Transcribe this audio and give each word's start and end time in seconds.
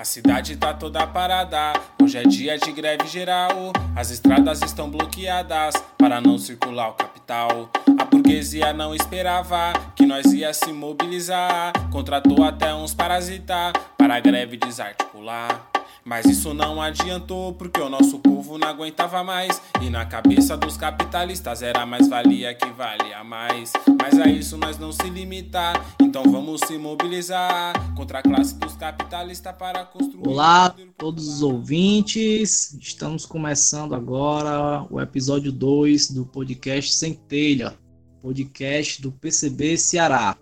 A 0.00 0.04
cidade 0.04 0.56
tá 0.56 0.72
toda 0.72 1.06
parada, 1.06 1.74
hoje 2.02 2.16
é 2.16 2.22
dia 2.22 2.56
de 2.56 2.72
greve 2.72 3.06
geral. 3.06 3.70
As 3.94 4.10
estradas 4.10 4.62
estão 4.62 4.90
bloqueadas 4.90 5.74
para 5.98 6.22
não 6.22 6.38
circular 6.38 6.88
o 6.88 6.92
capital. 6.94 7.68
A 7.98 8.06
burguesia 8.06 8.72
não 8.72 8.94
esperava 8.94 9.74
que 9.94 10.06
nós 10.06 10.24
ia 10.32 10.54
se 10.54 10.72
mobilizar. 10.72 11.74
Contratou 11.90 12.42
até 12.42 12.72
uns 12.74 12.94
parasita 12.94 13.74
para 13.98 14.14
a 14.14 14.20
greve 14.20 14.56
desarticular. 14.56 15.69
Mas 16.04 16.24
isso 16.24 16.54
não 16.54 16.80
adiantou 16.80 17.52
porque 17.52 17.80
o 17.80 17.88
nosso 17.88 18.18
povo 18.20 18.56
não 18.56 18.68
aguentava 18.68 19.22
mais. 19.22 19.60
E 19.82 19.90
na 19.90 20.06
cabeça 20.06 20.56
dos 20.56 20.76
capitalistas 20.76 21.62
era 21.62 21.84
mais 21.84 22.08
valia 22.08 22.54
que 22.54 22.70
valia 22.70 23.22
mais. 23.22 23.72
Mas 24.00 24.18
a 24.18 24.26
isso 24.26 24.56
nós 24.56 24.78
não 24.78 24.92
se 24.92 25.08
limitar. 25.10 25.94
Então 26.00 26.22
vamos 26.24 26.62
se 26.66 26.78
mobilizar 26.78 27.94
contra 27.94 28.20
a 28.20 28.22
classe 28.22 28.54
dos 28.54 28.74
capitalistas 28.76 29.54
para 29.56 29.84
construir. 29.84 30.26
Olá, 30.26 30.74
todos 30.96 31.28
os 31.28 31.42
ouvintes. 31.42 32.72
Estamos 32.80 33.26
começando 33.26 33.94
agora 33.94 34.86
o 34.90 35.00
episódio 35.00 35.52
2 35.52 36.10
do 36.12 36.24
podcast 36.24 36.94
Centelha, 36.94 37.74
podcast 38.22 39.02
do 39.02 39.12
PCB 39.12 39.76
Ceará. 39.76 40.36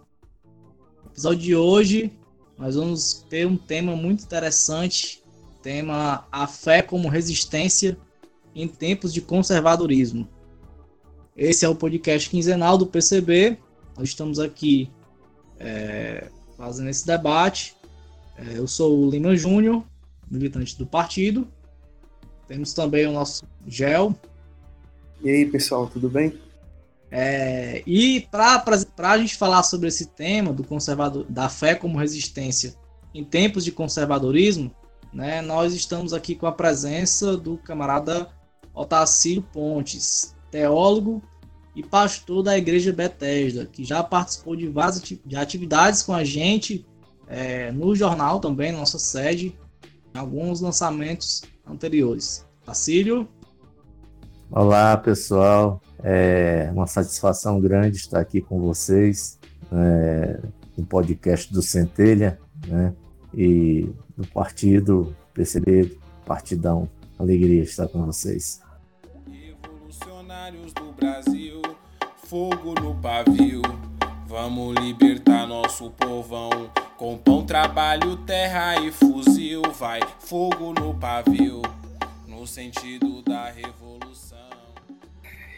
No 1.04 1.10
episódio 1.10 1.40
de 1.40 1.56
hoje, 1.56 2.12
nós 2.56 2.76
vamos 2.76 3.24
ter 3.28 3.46
um 3.46 3.56
tema 3.56 3.96
muito 3.96 4.22
interessante 4.22 5.22
tema 5.62 6.26
A 6.30 6.46
Fé 6.46 6.82
como 6.82 7.08
Resistência 7.08 7.96
em 8.54 8.66
Tempos 8.66 9.12
de 9.12 9.20
Conservadorismo. 9.20 10.28
Esse 11.36 11.64
é 11.64 11.68
o 11.68 11.74
podcast 11.74 12.28
quinzenal 12.28 12.76
do 12.76 12.86
PCB. 12.86 13.58
Nós 13.96 14.08
estamos 14.08 14.38
aqui 14.38 14.90
é, 15.58 16.28
fazendo 16.56 16.90
esse 16.90 17.06
debate. 17.06 17.76
É, 18.36 18.58
eu 18.58 18.66
sou 18.66 18.98
o 18.98 19.10
Lima 19.10 19.36
Júnior, 19.36 19.84
militante 20.30 20.76
do 20.76 20.86
partido. 20.86 21.46
Temos 22.46 22.72
também 22.72 23.06
o 23.06 23.12
nosso 23.12 23.44
Gel. 23.66 24.14
E 25.22 25.30
aí, 25.30 25.46
pessoal, 25.46 25.86
tudo 25.86 26.08
bem? 26.08 26.38
É, 27.10 27.82
e 27.86 28.26
para 28.30 28.62
a 28.98 29.18
gente 29.18 29.36
falar 29.36 29.62
sobre 29.62 29.88
esse 29.88 30.06
tema 30.06 30.52
do 30.52 30.62
conservador, 30.62 31.24
da 31.28 31.48
fé 31.48 31.74
como 31.74 31.98
resistência 31.98 32.74
em 33.14 33.24
tempos 33.24 33.64
de 33.64 33.72
conservadorismo, 33.72 34.70
né, 35.18 35.42
nós 35.42 35.74
estamos 35.74 36.12
aqui 36.12 36.36
com 36.36 36.46
a 36.46 36.52
presença 36.52 37.36
do 37.36 37.58
camarada 37.58 38.28
Otacílio 38.72 39.42
Pontes, 39.42 40.32
teólogo 40.48 41.20
e 41.74 41.82
pastor 41.82 42.44
da 42.44 42.56
Igreja 42.56 42.92
Bethesda, 42.92 43.66
que 43.66 43.84
já 43.84 44.00
participou 44.00 44.54
de 44.54 44.68
várias 44.68 45.00
de 45.02 45.34
atividades 45.34 46.04
com 46.04 46.14
a 46.14 46.22
gente 46.22 46.86
é, 47.26 47.72
no 47.72 47.96
jornal 47.96 48.38
também, 48.38 48.70
nossa 48.70 48.96
sede, 48.96 49.58
em 50.14 50.18
alguns 50.18 50.60
lançamentos 50.60 51.42
anteriores. 51.66 52.46
Tacílio? 52.64 53.28
Olá, 54.48 54.96
pessoal. 54.96 55.82
É 56.00 56.70
uma 56.72 56.86
satisfação 56.86 57.60
grande 57.60 57.96
estar 57.96 58.20
aqui 58.20 58.40
com 58.40 58.60
vocês 58.60 59.36
é, 59.72 60.40
no 60.76 60.86
podcast 60.86 61.52
do 61.52 61.60
Centelha, 61.60 62.38
né? 62.68 62.94
E 63.34 63.88
do 64.16 64.26
partido, 64.28 65.16
PCB, 65.34 65.96
partidão. 66.24 66.88
Alegria 67.18 67.62
estar 67.62 67.88
com 67.88 68.04
vocês. 68.04 68.60
Revolucionários 69.30 70.72
do 70.72 70.92
Brasil, 70.92 71.62
fogo 72.24 72.74
no 72.80 72.94
pavio. 72.94 73.62
Vamos 74.26 74.74
libertar 74.76 75.46
nosso 75.46 75.90
povão. 75.92 76.70
Com 76.96 77.16
pão, 77.16 77.46
trabalho, 77.46 78.16
terra 78.18 78.80
e 78.80 78.90
fuzil. 78.90 79.62
Vai, 79.78 80.00
fogo 80.20 80.72
no 80.72 80.94
pavio. 80.94 81.62
No 82.26 82.46
sentido 82.46 83.22
da 83.22 83.50
revolução. 83.50 84.38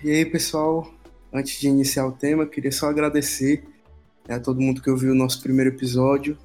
E 0.05 0.11
aí, 0.11 0.25
pessoal, 0.25 0.91
antes 1.33 1.61
de 1.61 1.69
iniciar 1.69 2.07
o 2.07 2.13
tema, 2.13 2.47
queria 2.47 2.73
só 2.73 2.89
agradecer 2.89 3.65
a 4.29 4.39
todo 4.39 4.61
mundo 4.61 4.81
que 4.81 4.91
ouviu 4.91 5.13
o 5.13 5.17
nosso 5.17 5.43
primeiro 5.43 5.71
episódio 5.71 6.39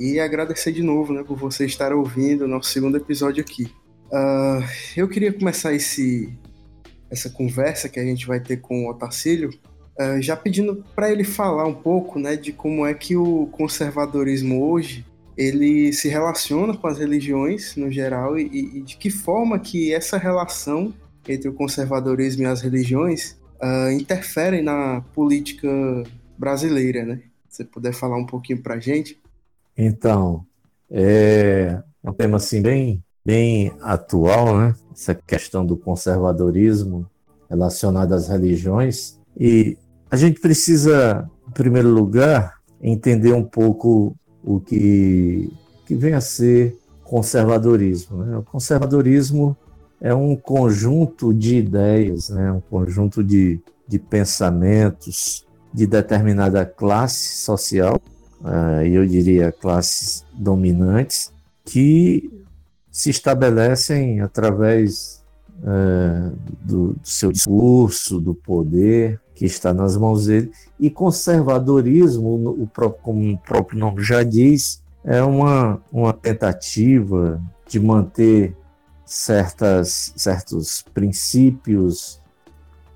e 0.00 0.18
agradecer 0.18 0.72
de 0.72 0.82
novo 0.82 1.12
né, 1.12 1.22
por 1.22 1.36
você 1.36 1.66
estar 1.66 1.92
ouvindo 1.92 2.46
o 2.46 2.48
nosso 2.48 2.70
segundo 2.70 2.96
episódio 2.96 3.42
aqui. 3.42 3.70
Uh, 4.10 4.64
eu 4.96 5.06
queria 5.06 5.30
começar 5.30 5.74
esse, 5.74 6.32
essa 7.10 7.28
conversa 7.28 7.86
que 7.86 8.00
a 8.00 8.04
gente 8.04 8.26
vai 8.26 8.40
ter 8.40 8.56
com 8.56 8.86
o 8.86 8.90
Otacílio, 8.90 9.50
uh, 10.00 10.20
já 10.22 10.34
pedindo 10.34 10.82
para 10.96 11.12
ele 11.12 11.22
falar 11.22 11.66
um 11.66 11.74
pouco 11.74 12.18
né, 12.18 12.34
de 12.34 12.50
como 12.50 12.86
é 12.86 12.94
que 12.94 13.14
o 13.14 13.46
conservadorismo 13.52 14.72
hoje 14.72 15.04
ele 15.36 15.92
se 15.92 16.08
relaciona 16.08 16.74
com 16.74 16.86
as 16.86 16.98
religiões 16.98 17.76
no 17.76 17.90
geral 17.90 18.38
e, 18.38 18.78
e 18.78 18.80
de 18.80 18.96
que 18.96 19.10
forma 19.10 19.58
que 19.58 19.92
essa 19.92 20.16
relação 20.16 20.94
entre 21.28 21.48
o 21.48 21.52
conservadorismo 21.52 22.44
e 22.44 22.46
as 22.46 22.62
religiões 22.62 23.38
uh, 23.62 23.90
interferem 23.92 24.62
na 24.62 25.02
política 25.14 25.68
brasileira, 26.38 27.04
né? 27.04 27.20
Se 27.50 27.58
você 27.58 27.64
puder 27.64 27.92
falar 27.92 28.16
um 28.16 28.24
pouquinho 28.24 28.62
para 28.62 28.80
gente. 28.80 29.19
Então, 29.76 30.44
é 30.90 31.82
um 32.02 32.12
tema 32.12 32.36
assim 32.36 32.60
bem, 32.62 33.02
bem 33.24 33.72
atual, 33.80 34.58
né? 34.58 34.74
Essa 34.92 35.14
questão 35.14 35.64
do 35.64 35.76
conservadorismo 35.76 37.08
relacionado 37.48 38.12
às 38.14 38.28
religiões. 38.28 39.18
E 39.38 39.76
a 40.10 40.16
gente 40.16 40.40
precisa, 40.40 41.28
em 41.48 41.52
primeiro 41.52 41.88
lugar, 41.88 42.60
entender 42.80 43.32
um 43.32 43.44
pouco 43.44 44.16
o 44.42 44.60
que, 44.60 45.52
que 45.86 45.94
vem 45.94 46.14
a 46.14 46.20
ser 46.20 46.76
conservadorismo. 47.04 48.24
Né? 48.24 48.36
O 48.36 48.42
conservadorismo 48.42 49.56
é 50.00 50.14
um 50.14 50.36
conjunto 50.36 51.34
de 51.34 51.56
ideias, 51.56 52.28
né? 52.30 52.52
um 52.52 52.60
conjunto 52.60 53.22
de, 53.22 53.60
de 53.86 53.98
pensamentos 53.98 55.46
de 55.72 55.86
determinada 55.86 56.64
classe 56.64 57.42
social 57.42 58.00
uh, 58.40 58.84
eu 58.84 59.06
diria 59.06 59.52
classes 59.52 60.24
dominantes, 60.32 61.32
que 61.64 62.30
se 62.90 63.10
estabelecem 63.10 64.20
através 64.20 65.22
uh, 65.58 66.36
do, 66.62 66.94
do, 66.94 67.00
seu 67.04 67.30
discurso, 67.30 68.20
do 68.20 68.34
poder 68.34 69.20
que 69.34 69.44
está 69.46 69.72
nas 69.72 69.96
mãos 69.96 70.26
dele, 70.26 70.50
e 70.78 70.90
conservadorismo, 70.90 72.50
o 72.50 72.66
próprio, 72.66 73.02
como 73.02 73.32
o 73.32 73.38
próprio 73.38 73.78
nome 73.78 74.02
já 74.02 74.22
diz, 74.22 74.82
é 75.04 75.22
uma, 75.22 75.80
uma 75.90 76.12
tentativa 76.12 77.40
de 77.66 77.80
manter 77.80 78.54
certas, 79.06 80.12
certos 80.14 80.82
princípios 80.92 82.20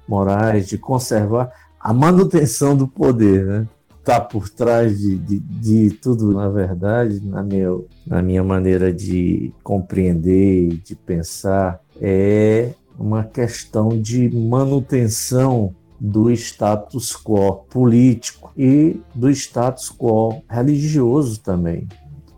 morais, 0.06 0.68
de 0.68 0.76
conservar 0.76 1.50
a 1.80 1.92
manutenção 1.92 2.76
do 2.76 2.86
poder, 2.86 3.44
né? 3.44 3.68
Está 4.04 4.20
por 4.20 4.50
trás 4.50 5.00
de, 5.00 5.16
de, 5.16 5.38
de, 5.38 5.90
tudo, 5.90 6.32
na 6.32 6.50
verdade, 6.50 7.26
na 7.26 7.42
minha, 7.42 7.70
na 8.06 8.20
minha 8.20 8.44
maneira 8.44 8.92
de 8.92 9.50
compreender 9.62 10.76
de 10.84 10.94
pensar, 10.94 11.80
é 11.98 12.74
uma 12.98 13.24
questão 13.24 13.88
de 13.88 14.28
manutenção 14.28 15.74
do 15.98 16.30
status 16.30 17.16
quo 17.16 17.64
político 17.70 18.52
e 18.54 19.00
do 19.14 19.30
status 19.30 19.90
quo 19.90 20.42
religioso 20.50 21.40
também, 21.40 21.88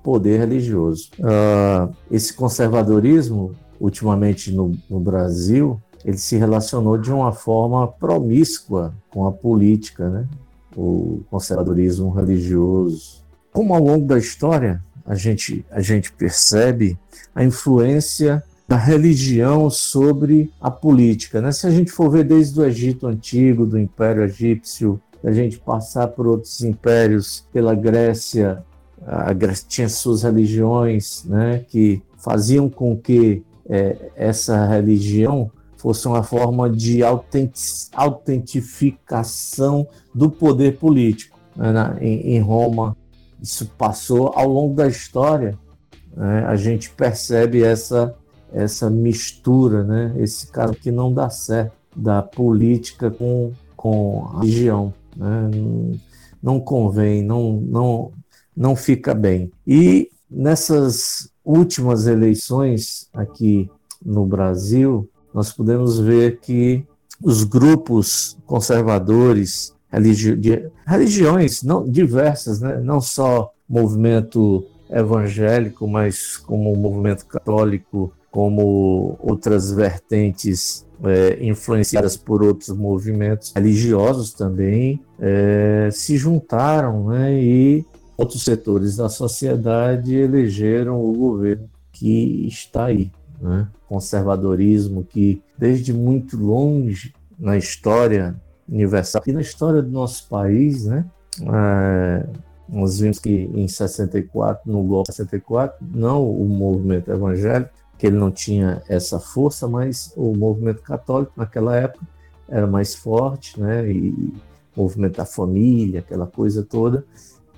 poder 0.05 0.39
religioso. 0.39 1.11
Uh, 1.19 1.93
esse 2.09 2.33
conservadorismo, 2.33 3.57
ultimamente 3.81 4.53
no, 4.53 4.73
no 4.89 5.01
Brasil, 5.01 5.81
ele 6.05 6.17
se 6.17 6.37
relacionou 6.37 6.97
de 6.97 7.13
uma 7.13 7.33
forma 7.33 7.89
promíscua 7.89 8.95
com 9.11 9.27
a 9.27 9.33
política, 9.33 10.09
né? 10.09 10.29
O 10.77 11.23
conservadorismo 11.31 12.11
religioso. 12.11 13.25
Como 13.53 13.75
ao 13.75 13.83
longo 13.83 14.07
da 14.07 14.19
história 14.19 14.83
a 15.05 15.15
gente, 15.15 15.65
a 15.71 15.81
gente 15.81 16.13
percebe 16.13 16.99
a 17.35 17.43
influência 17.43 18.43
da 18.69 18.77
religião 18.77 19.71
sobre 19.71 20.53
a 20.61 20.71
política. 20.71 21.41
Né? 21.41 21.53
Se 21.53 21.67
a 21.67 21.71
gente 21.71 21.91
for 21.91 22.11
ver 22.11 22.25
desde 22.25 22.61
o 22.61 22.65
Egito 22.65 23.07
Antigo, 23.07 23.65
do 23.65 23.79
Império 23.79 24.25
Egípcio, 24.25 25.01
a 25.25 25.33
gente 25.33 25.59
passar 25.59 26.09
por 26.09 26.27
outros 26.27 26.63
impérios, 26.63 27.47
pela 27.53 27.75
Grécia, 27.75 28.65
a 29.05 29.33
Grécia 29.33 29.67
tinha 29.69 29.89
suas 29.89 30.23
religiões 30.23 31.25
né, 31.25 31.65
que 31.69 32.03
faziam 32.19 32.69
com 32.69 32.97
que 32.97 33.43
é, 33.69 34.11
essa 34.17 34.67
religião 34.67 35.51
fosse 35.77 36.09
uma 36.09 36.23
forma 36.23 36.71
de 36.71 37.03
autentificação 37.93 39.87
do 40.15 40.31
poder 40.31 40.79
político. 40.79 41.39
Né? 41.55 41.99
Em, 42.01 42.41
Roma, 42.41 42.97
isso 43.41 43.67
passou 43.79 44.33
ao 44.35 44.49
longo 44.49 44.75
da 44.75 44.87
história, 44.89 45.59
né? 46.15 46.45
a 46.47 46.57
gente 46.57 46.91
percebe 46.91 47.63
essa, 47.63 48.15
essa 48.53 48.91
mistura, 48.91 49.85
né? 49.85 50.15
esse 50.19 50.47
caso 50.49 50.75
que 50.75 50.91
não 50.91 51.13
dá 51.13 51.31
certo 51.31 51.77
da 51.95 52.23
política 52.23 53.11
com, 53.11 53.53
com 53.77 54.27
a 54.35 54.41
religião. 54.41 54.93
Né? 55.17 55.51
Não, 55.55 55.93
não 56.43 56.61
convém, 56.61 57.23
não, 57.23 57.61
não, 57.61 58.13
não 58.57 58.77
fica 58.77 59.15
bem. 59.15 59.51
E 59.67 60.11
nessas 60.31 61.31
últimas 61.45 62.07
eleições 62.07 63.09
aqui 63.15 63.71
no 64.05 64.27
Brasil, 64.27 65.09
nós 65.37 65.53
podemos 65.53 66.01
ver 66.01 66.41
que 66.41 66.83
os 67.23 67.45
grupos 67.45 68.39
conservadores, 68.47 69.75
religi 69.93 70.35
de 70.35 70.71
religiões 70.87 71.63
não, 71.63 71.87
diversas, 71.87 72.63
né? 72.63 72.81
não 72.81 73.03
só 73.03 73.53
movimento 73.69 74.65
evangélico, 74.89 75.87
mas 75.87 76.39
como 76.39 76.75
movimento 76.75 77.27
católico, 77.27 78.15
como 78.31 79.19
outras 79.21 79.71
vertentes 79.71 80.87
é, 81.05 81.45
influenciadas 81.45 82.17
por 82.17 82.43
outros 82.43 82.71
movimentos 82.71 83.53
religiosos 83.55 84.33
também, 84.33 85.03
é, 85.21 85.91
se 85.93 86.17
juntaram 86.17 87.09
né, 87.09 87.35
e 87.35 87.85
outros 88.17 88.43
setores 88.43 88.97
da 88.97 89.11
sociedade 89.11 90.15
elegeram 90.15 90.99
o 90.99 91.13
governo 91.13 91.69
que 91.93 92.47
está 92.47 92.87
aí. 92.87 93.11
Né? 93.41 93.69
Conservadorismo 93.89 95.05
que, 95.05 95.43
desde 95.59 95.93
muito 95.93 96.37
longe 96.37 97.15
na 97.39 97.57
história 97.57 98.35
universal 98.69 99.23
e 99.27 99.33
na 99.33 99.41
história 99.41 99.83
do 99.83 99.91
nosso 99.91 100.29
país, 100.29 100.87
né? 100.87 101.05
É, 101.43 102.27
nós 102.69 102.99
vimos 102.99 103.19
que 103.19 103.31
em 103.31 103.69
64, 103.69 104.71
no 104.71 104.83
golpe 104.83 105.11
de 105.11 105.17
64, 105.17 105.87
não 105.95 106.29
o 106.29 106.45
movimento 106.49 107.11
evangélico, 107.11 107.71
que 107.99 108.07
ele 108.07 108.17
não 108.17 108.31
tinha 108.31 108.83
essa 108.89 109.19
força, 109.19 109.69
mas 109.69 110.13
o 110.17 110.35
movimento 110.37 110.83
católico 110.83 111.33
naquela 111.37 111.77
época 111.77 112.07
era 112.49 112.67
mais 112.67 112.95
forte, 112.95 113.59
né? 113.61 113.91
E 113.91 114.11
o 114.77 114.83
movimento 114.83 115.17
da 115.17 115.25
família, 115.25 116.01
aquela 116.01 116.27
coisa 116.27 116.63
toda, 116.63 117.05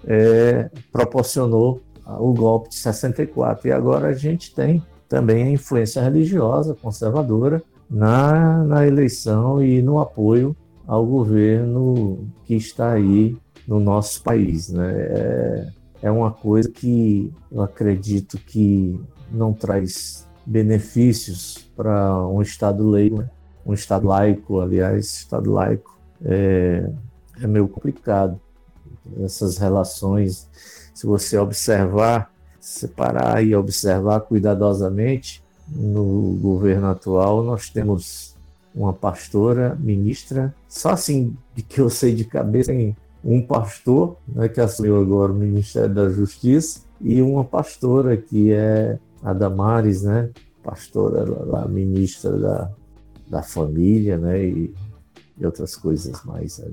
é, 0.07 0.71
proporcionou 0.93 1.83
o 2.07 2.33
golpe 2.33 2.71
de 2.71 2.77
64. 2.77 3.69
E 3.69 3.73
agora 3.73 4.09
a 4.09 4.15
gente 4.15 4.55
tem 4.55 4.83
também 5.09 5.45
a 5.45 5.51
influência 5.51 6.03
religiosa 6.03 6.75
conservadora 6.75 7.63
na, 7.91 8.63
na 8.65 8.87
eleição 8.87 9.63
e 9.63 9.81
no 9.81 9.99
apoio 9.99 10.55
ao 10.87 11.05
governo 11.07 12.29
que 12.45 12.55
está 12.55 12.93
aí 12.93 13.37
no 13.67 13.81
nosso 13.81 14.23
país. 14.23 14.69
Né? 14.69 14.93
É, 14.93 15.69
é 16.03 16.11
uma 16.11 16.31
coisa 16.31 16.71
que 16.71 17.33
eu 17.51 17.63
acredito 17.63 18.39
que 18.39 19.01
não 19.31 19.53
traz 19.53 20.27
benefícios 20.45 21.71
para 21.77 22.27
um 22.27 22.41
Estado 22.41 22.89
leigo, 22.89 23.19
né? 23.19 23.31
um 23.67 23.75
Estado 23.75 24.07
laico, 24.07 24.61
aliás, 24.61 25.07
Estado 25.07 25.53
laico 25.53 25.99
é, 26.25 26.89
é 27.43 27.47
meio 27.47 27.69
complicado. 27.69 28.41
Essas 29.23 29.57
relações, 29.57 30.49
se 30.95 31.07
você 31.07 31.39
observar, 31.39 32.31
separar 32.69 33.43
e 33.43 33.57
observar 33.57 34.21
cuidadosamente, 34.21 35.43
no 35.75 36.39
governo 36.41 36.89
atual 36.89 37.43
nós 37.43 37.71
temos 37.71 38.37
uma 38.75 38.93
pastora, 38.93 39.75
ministra, 39.81 40.55
só 40.69 40.91
assim 40.91 41.35
de 41.55 41.63
que 41.63 41.81
eu 41.81 41.89
sei 41.89 42.15
de 42.15 42.25
cabeça, 42.25 42.71
tem 42.71 42.95
um 43.25 43.41
pastor, 43.41 44.17
né, 44.29 44.49
que 44.49 44.61
assumiu 44.61 45.01
agora 45.01 45.33
o 45.33 45.35
Ministério 45.35 45.93
da 45.95 46.11
Justiça, 46.11 46.81
e 47.01 47.23
uma 47.23 47.43
pastora 47.43 48.17
que 48.17 48.53
é 48.53 48.99
a 49.23 49.33
Damares, 49.33 50.03
né, 50.03 50.31
pastora 50.63 51.25
lá, 51.25 51.67
ministra 51.67 52.37
da, 52.37 52.71
da 53.29 53.43
família, 53.43 54.19
né, 54.19 54.45
e, 54.45 54.75
e 55.39 55.47
outras 55.47 55.75
coisas 55.75 56.23
mais. 56.23 56.59
Né. 56.59 56.71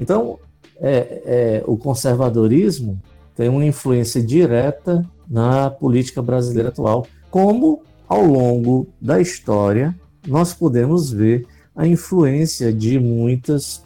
Então, 0.00 0.38
é, 0.78 1.22
é, 1.24 1.64
o 1.66 1.76
conservadorismo 1.76 3.00
tem 3.36 3.48
uma 3.50 3.64
influência 3.64 4.22
direta 4.22 5.06
na 5.28 5.70
política 5.70 6.22
brasileira 6.22 6.70
atual, 6.70 7.06
como 7.30 7.82
ao 8.08 8.24
longo 8.24 8.88
da 9.00 9.20
história 9.20 9.94
nós 10.26 10.54
podemos 10.54 11.12
ver 11.12 11.46
a 11.74 11.86
influência 11.86 12.72
de 12.72 12.98
muitas 12.98 13.84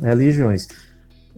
religiões 0.00 0.68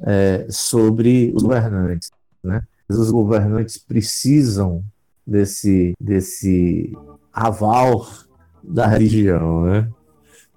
é, 0.03 0.47
sobre 0.51 1.33
os 1.35 1.43
governantes. 1.43 2.11
Né? 2.43 2.63
Os 2.89 3.11
governantes 3.11 3.79
precisam 3.79 4.85
desse, 5.27 5.95
desse 5.99 6.93
aval 7.33 8.07
da 8.63 8.87
religião, 8.87 9.65
né? 9.65 9.89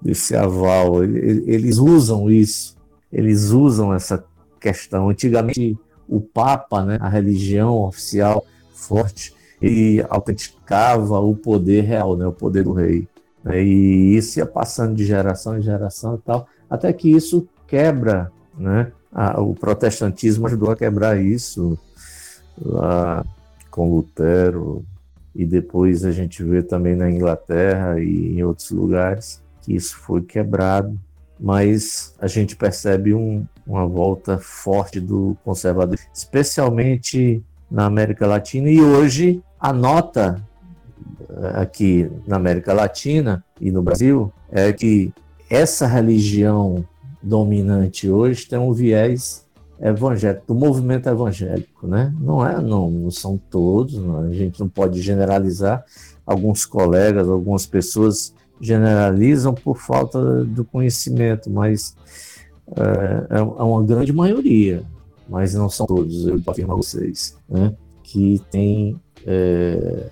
desse 0.01 0.35
aval. 0.35 1.03
Eles 1.03 1.77
usam 1.77 2.29
isso, 2.29 2.75
eles 3.11 3.51
usam 3.51 3.93
essa 3.93 4.23
questão. 4.59 5.09
Antigamente, 5.09 5.77
o 6.07 6.21
Papa, 6.21 6.83
né, 6.83 6.97
a 7.01 7.09
religião 7.09 7.83
oficial 7.83 8.45
forte, 8.73 9.33
ele 9.61 10.05
autenticava 10.09 11.19
o 11.19 11.35
poder 11.35 11.81
real, 11.81 12.15
né, 12.15 12.25
o 12.27 12.31
poder 12.31 12.63
do 12.63 12.73
rei. 12.73 13.07
Né, 13.43 13.63
e 13.63 14.15
isso 14.15 14.39
ia 14.39 14.45
passando 14.45 14.95
de 14.95 15.05
geração 15.05 15.57
em 15.57 15.61
geração 15.61 16.15
e 16.15 16.17
tal, 16.19 16.47
até 16.69 16.91
que 16.93 17.09
isso 17.09 17.47
quebra, 17.67 18.31
né? 18.57 18.91
O 19.37 19.55
protestantismo 19.55 20.45
ajudou 20.47 20.69
a 20.69 20.75
quebrar 20.75 21.19
isso 21.19 21.77
lá 22.61 23.25
com 23.71 23.89
Lutero, 23.89 24.85
e 25.33 25.45
depois 25.45 26.03
a 26.03 26.11
gente 26.11 26.43
vê 26.43 26.61
também 26.61 26.95
na 26.95 27.09
Inglaterra 27.09 27.99
e 27.99 28.37
em 28.37 28.43
outros 28.43 28.71
lugares 28.71 29.41
que 29.61 29.75
isso 29.75 29.95
foi 29.97 30.21
quebrado, 30.21 30.99
mas 31.39 32.15
a 32.19 32.27
gente 32.27 32.55
percebe 32.55 33.13
um, 33.13 33.45
uma 33.67 33.85
volta 33.85 34.37
forte 34.37 34.99
do 34.99 35.37
conservadorismo, 35.43 36.09
especialmente 36.13 37.43
na 37.69 37.85
América 37.85 38.25
Latina, 38.25 38.69
e 38.69 38.81
hoje 38.81 39.43
a 39.59 39.73
nota 39.73 40.41
eh, 41.29 41.51
aqui 41.55 42.09
na 42.25 42.37
América 42.37 42.73
Latina 42.73 43.43
e 43.59 43.69
no 43.71 43.81
Brasil 43.81 44.31
é 44.49 44.71
que 44.71 45.11
essa 45.49 45.85
religião 45.85 46.85
dominante 47.21 48.09
hoje 48.09 48.47
tem 48.47 48.57
um 48.57 48.71
viés 48.71 49.45
evangélico, 49.79 50.47
do 50.47 50.55
movimento 50.55 51.09
evangélico, 51.09 51.87
né? 51.87 52.13
Não 52.19 52.45
é, 52.45 52.61
não, 52.61 52.89
não 52.89 53.11
são 53.11 53.37
todos, 53.49 53.95
não, 53.95 54.21
a 54.21 54.31
gente 54.31 54.59
não 54.59 54.69
pode 54.69 55.01
generalizar. 55.01 55.83
Alguns 56.25 56.65
colegas, 56.65 57.27
algumas 57.29 57.65
pessoas 57.65 58.33
generalizam 58.59 59.53
por 59.53 59.77
falta 59.77 60.43
do 60.43 60.65
conhecimento, 60.65 61.49
mas 61.49 61.95
é, 62.75 63.39
é 63.39 63.41
uma 63.41 63.83
grande 63.83 64.11
maioria, 64.11 64.83
mas 65.29 65.53
não 65.53 65.69
são 65.69 65.85
todos, 65.85 66.25
eu 66.25 66.41
afirmo 66.45 66.73
a 66.73 66.75
vocês, 66.75 67.37
né? 67.47 67.73
Que 68.03 68.41
tem 68.49 68.99
é, 69.25 70.09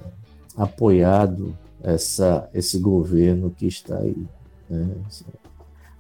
apoiado 0.58 1.56
essa, 1.82 2.50
esse 2.54 2.80
governo 2.80 3.50
que 3.50 3.68
está 3.68 3.98
aí. 3.98 4.26
Né? 4.70 4.90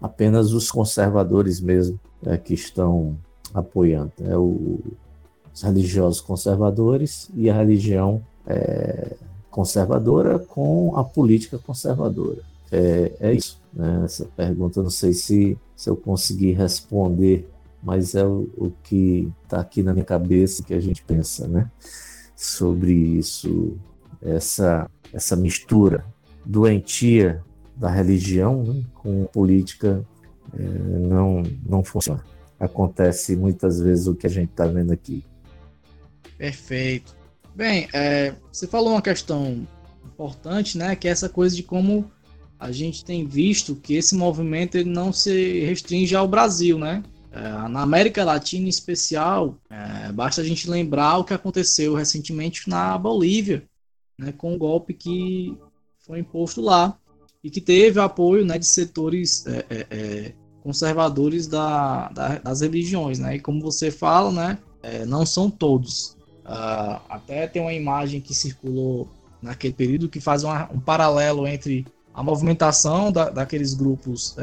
Apenas 0.01 0.51
os 0.51 0.71
conservadores 0.71 1.59
mesmo 1.59 1.99
é, 2.25 2.37
que 2.37 2.53
estão 2.53 3.17
apoiando. 3.53 4.11
É 4.23 4.37
o, 4.37 4.79
os 5.53 5.61
religiosos 5.61 6.19
conservadores 6.19 7.29
e 7.33 7.49
a 7.49 7.55
religião 7.55 8.21
é, 8.45 9.15
conservadora 9.49 10.37
com 10.39 10.97
a 10.97 11.03
política 11.03 11.57
conservadora. 11.57 12.41
É, 12.71 13.13
é 13.19 13.33
isso. 13.33 13.61
Né? 13.73 14.01
Essa 14.05 14.25
pergunta, 14.25 14.81
não 14.81 14.89
sei 14.89 15.13
se, 15.13 15.57
se 15.75 15.89
eu 15.89 15.95
consegui 15.95 16.51
responder, 16.51 17.47
mas 17.83 18.15
é 18.15 18.25
o, 18.25 18.49
o 18.57 18.71
que 18.83 19.31
está 19.43 19.59
aqui 19.59 19.83
na 19.83 19.93
minha 19.93 20.05
cabeça 20.05 20.63
que 20.63 20.73
a 20.73 20.79
gente 20.79 21.03
pensa, 21.03 21.47
né? 21.47 21.69
sobre 22.35 22.91
isso, 22.91 23.77
essa, 24.21 24.89
essa 25.13 25.35
mistura 25.35 26.05
doentia 26.45 27.43
da 27.75 27.89
religião 27.89 28.63
né, 28.63 28.83
com 28.93 29.25
política 29.25 30.05
é, 30.53 30.63
não, 30.63 31.43
não 31.65 31.83
funciona. 31.83 32.23
Acontece 32.59 33.35
muitas 33.35 33.79
vezes 33.79 34.07
o 34.07 34.15
que 34.15 34.27
a 34.27 34.29
gente 34.29 34.51
está 34.51 34.65
vendo 34.65 34.91
aqui. 34.91 35.23
Perfeito. 36.37 37.15
Bem, 37.53 37.87
é, 37.93 38.33
você 38.51 38.67
falou 38.67 38.91
uma 38.91 39.01
questão 39.01 39.65
importante, 40.05 40.77
né, 40.77 40.95
que 40.95 41.07
é 41.07 41.11
essa 41.11 41.29
coisa 41.29 41.55
de 41.55 41.63
como 41.63 42.09
a 42.65 42.71
gente 42.71 43.05
tem 43.05 43.25
visto 43.25 43.75
que 43.75 43.93
esse 43.93 44.15
movimento 44.15 44.75
ele 44.75 44.89
não 44.89 45.13
se 45.13 45.59
restringe 45.65 46.15
ao 46.15 46.27
Brasil, 46.27 46.79
né? 46.79 47.03
É, 47.31 47.41
na 47.67 47.81
América 47.81 48.23
Latina 48.23 48.65
em 48.65 48.69
especial, 48.69 49.57
é, 49.69 50.11
basta 50.11 50.41
a 50.41 50.43
gente 50.43 50.69
lembrar 50.69 51.17
o 51.17 51.23
que 51.23 51.33
aconteceu 51.33 51.93
recentemente 51.93 52.67
na 52.67 52.97
Bolívia, 52.97 53.63
né, 54.17 54.31
com 54.31 54.55
o 54.55 54.57
golpe 54.57 54.93
que 54.93 55.55
foi 55.99 56.19
imposto 56.19 56.61
lá 56.61 56.97
e 57.43 57.51
que 57.51 57.61
teve 57.61 57.99
apoio 57.99 58.45
né, 58.45 58.57
de 58.57 58.65
setores 58.65 59.45
é, 59.45 59.65
é, 59.69 59.87
é 59.89 60.33
conservadores 60.63 61.45
da, 61.45 62.09
da, 62.09 62.39
das 62.39 62.61
religiões. 62.61 63.19
Né? 63.19 63.35
E 63.35 63.39
como 63.39 63.61
você 63.61 63.91
fala, 63.91 64.31
né, 64.31 64.57
é, 64.81 65.05
não 65.05 65.25
são 65.25 65.51
todos. 65.51 66.17
Uh, 66.45 67.01
até 67.09 67.47
tem 67.47 67.61
uma 67.61 67.73
imagem 67.73 68.21
que 68.21 68.33
circulou 68.33 69.09
naquele 69.41 69.73
período 69.73 70.09
que 70.09 70.19
faz 70.19 70.43
uma, 70.43 70.71
um 70.71 70.79
paralelo 70.79 71.45
entre 71.45 71.85
a 72.15 72.23
movimentação 72.23 73.11
da, 73.11 73.29
daqueles 73.29 73.73
grupos 73.73 74.35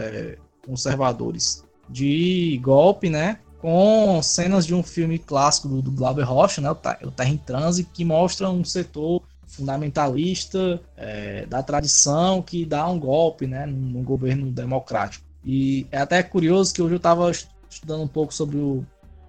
conservadores 0.64 1.64
de 1.88 2.60
golpe, 2.62 3.08
né? 3.08 3.38
com 3.62 4.20
cenas 4.20 4.66
de 4.66 4.74
um 4.74 4.82
filme 4.82 5.20
clássico 5.20 5.68
do, 5.68 5.80
do 5.80 5.92
Glauber 5.92 6.24
Rocha, 6.24 6.60
né, 6.60 6.68
o, 6.68 6.74
Terra 6.74 7.30
em 7.30 7.36
Transe, 7.36 7.84
que 7.84 8.04
mostra 8.04 8.50
um 8.50 8.64
setor 8.64 9.22
fundamentalista 9.46 10.82
é, 10.96 11.46
da 11.46 11.62
tradição 11.62 12.42
que 12.42 12.66
dá 12.66 12.88
um 12.88 12.98
golpe 12.98 13.46
né, 13.46 13.64
no 13.64 14.02
governo 14.02 14.50
democrático. 14.50 15.24
E 15.44 15.86
é 15.92 15.98
até 15.98 16.20
curioso 16.24 16.74
que 16.74 16.82
hoje 16.82 16.94
eu 16.94 16.96
estava 16.96 17.30
estudando 17.70 18.02
um 18.02 18.08
pouco 18.08 18.34
sobre 18.34 18.56
o, 18.56 18.84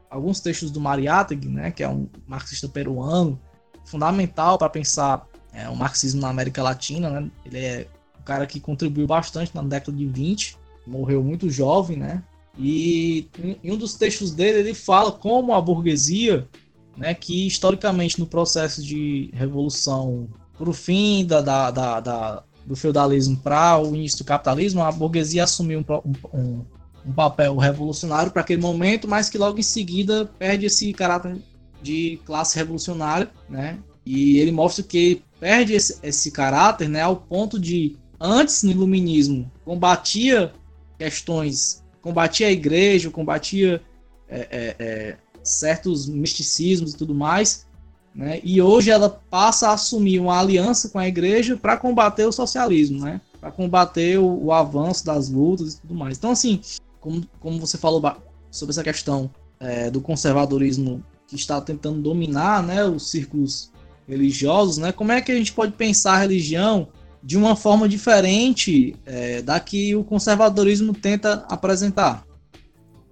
alguns 0.09 0.39
textos 0.39 0.71
do 0.71 0.81
Mariátegui, 0.81 1.50
né, 1.50 1.69
que 1.69 1.83
é 1.83 1.88
um 1.88 2.09
marxista 2.25 2.67
peruano, 2.67 3.39
fundamental 3.85 4.57
para 4.57 4.69
pensar 4.69 5.27
é, 5.53 5.69
o 5.69 5.75
marxismo 5.75 6.21
na 6.21 6.29
América 6.29 6.63
Latina. 6.63 7.07
Né? 7.09 7.29
Ele 7.45 7.59
é 7.59 7.88
cara 8.24 8.46
que 8.46 8.60
contribuiu 8.60 9.08
bastante 9.08 9.53
na 9.53 9.62
década 9.62 9.98
de 9.98 10.06
20, 10.06 10.58
morreu 10.86 11.24
muito 11.24 11.50
jovem, 11.50 11.98
né? 11.98 12.24
E 12.58 13.27
em 13.63 13.72
um 13.72 13.77
dos 13.77 13.96
textos 13.96 14.32
dele 14.32 14.60
ele 14.60 14.74
fala 14.74 15.12
como 15.12 15.53
a 15.53 15.62
burguesia 15.62 16.48
né, 16.96 17.13
que 17.13 17.48
historicamente 17.48 18.20
no 18.20 18.27
processo 18.27 18.84
de 18.84 19.32
revolução 19.34 20.27
para 20.58 20.70
o 20.70 20.74
fim 20.74 21.25
da, 21.25 21.42
da, 21.42 21.72
da, 21.72 22.00
da 22.00 22.44
do 22.65 22.75
feudalismo 22.75 23.38
para 23.38 23.77
o 23.82 23.94
início 23.96 24.20
do 24.20 24.24
capitalismo, 24.24 24.82
a 24.82 24.92
burguesia 24.92 25.44
assumiu 25.44 25.80
um, 25.80 26.38
um, 26.38 26.65
um 27.06 27.12
papel 27.12 27.58
revolucionário 27.58 28.32
para 28.32 28.42
aquele 28.42 28.62
momento, 28.62 29.08
mas 29.08 29.30
que 29.30 29.38
logo 29.38 29.60
em 29.60 29.63
seguida 29.63 30.25
perde 30.39 30.68
esse 30.68 30.94
caráter 30.94 31.38
de 31.82 32.20
classe 32.25 32.56
revolucionária, 32.58 33.30
né? 33.50 33.80
E 34.06 34.38
ele 34.38 34.51
mostra 34.51 34.84
que 34.84 35.22
perde 35.39 35.74
esse, 35.74 36.00
esse 36.01 36.32
caráter, 36.32 36.88
né, 36.88 37.01
ao 37.01 37.18
ponto 37.18 37.60
de 37.60 37.98
antes 38.24 38.63
no 38.63 38.72
iluminismo 38.72 39.51
combatia 39.65 40.53
questões, 40.98 41.84
combatia 42.01 42.48
a 42.48 42.51
igreja, 42.51 43.10
combatia 43.10 43.82
é, 44.30 44.39
é, 44.39 44.75
é, 44.80 45.18
certos 45.44 46.08
misticismos 46.08 46.94
e 46.94 46.98
tudo 46.98 47.13
mais, 47.13 47.68
né? 48.15 48.39
E 48.42 48.62
hoje 48.62 48.89
ela 48.89 49.10
passa 49.10 49.70
a 49.70 49.74
assumir 49.74 50.20
uma 50.20 50.39
aliança 50.39 50.88
com 50.88 51.00
a 51.00 51.08
igreja 51.08 51.58
para 51.58 51.75
combater 51.75 52.25
o 52.25 52.32
socialismo, 52.32 53.01
né? 53.01 53.20
Para 53.42 53.51
combater 53.51 54.18
o, 54.20 54.46
o, 54.46 54.51
avanço 54.53 55.06
das 55.06 55.30
lutas 55.30 55.74
e 55.74 55.82
tudo 55.82 55.96
mais. 55.96 56.18
Então, 56.18 56.32
assim, 56.32 56.62
como, 57.01 57.25
como 57.42 57.60
você 57.60 57.77
falou 57.77 58.01
sobre 58.50 58.72
essa 58.72 58.84
questão 58.84 59.30
é, 59.60 59.89
do 59.89 60.00
conservadorismo 60.00 61.03
que 61.27 61.36
está 61.36 61.60
tentando 61.60 62.01
dominar, 62.01 62.63
né, 62.63 62.86
os 62.86 63.10
círculos 63.10 63.72
religiosos, 64.08 64.77
né? 64.77 64.92
Como 64.92 65.12
é 65.12 65.20
que 65.20 65.32
a 65.32 65.36
gente 65.36 65.51
pode 65.51 65.74
pensar 65.74 66.13
a 66.13 66.20
religião 66.20 66.88
de 67.24 67.38
uma 67.38 67.56
forma 67.56 67.88
diferente 67.88 68.96
é, 69.06 69.42
da 69.42 69.60
que 69.60 69.96
o 69.96 70.03
conservadorismo 70.03 70.94
tenta 70.94 71.46
apresentar? 71.48 72.25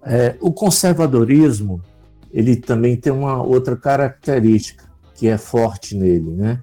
É, 0.04 0.36
o 0.40 0.52
conservadorismo 0.52 1.82
ele 2.30 2.56
também 2.56 2.96
tem 2.96 3.12
uma 3.12 3.42
outra 3.42 3.76
característica 3.76 4.84
que 5.14 5.28
é 5.28 5.38
forte 5.38 5.96
nele, 5.96 6.30
né? 6.30 6.60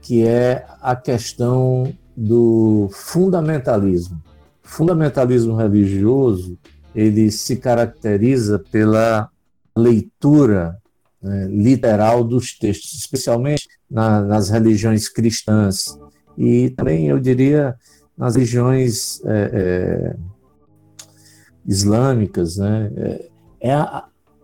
que 0.00 0.24
é 0.24 0.66
a 0.80 0.94
questão 0.94 1.92
do 2.16 2.88
fundamentalismo. 2.92 4.22
O 4.64 4.68
fundamentalismo 4.68 5.56
religioso 5.56 6.58
ele 6.94 7.30
se 7.30 7.56
caracteriza 7.56 8.62
pela 8.70 9.28
leitura 9.76 10.76
né, 11.20 11.48
literal 11.48 12.22
dos 12.22 12.56
textos, 12.56 12.92
especialmente 12.94 13.66
na, 13.90 14.20
nas 14.20 14.50
religiões 14.50 15.08
cristãs 15.08 15.98
e 16.36 16.70
também 16.70 17.06
eu 17.08 17.18
diria 17.18 17.74
nas 18.16 18.34
religiões 18.34 19.20
é, 19.24 19.50
é, 19.52 20.16
islâmicas, 21.66 22.56
né? 22.56 22.90
É, 22.96 23.28
é 23.70 24.02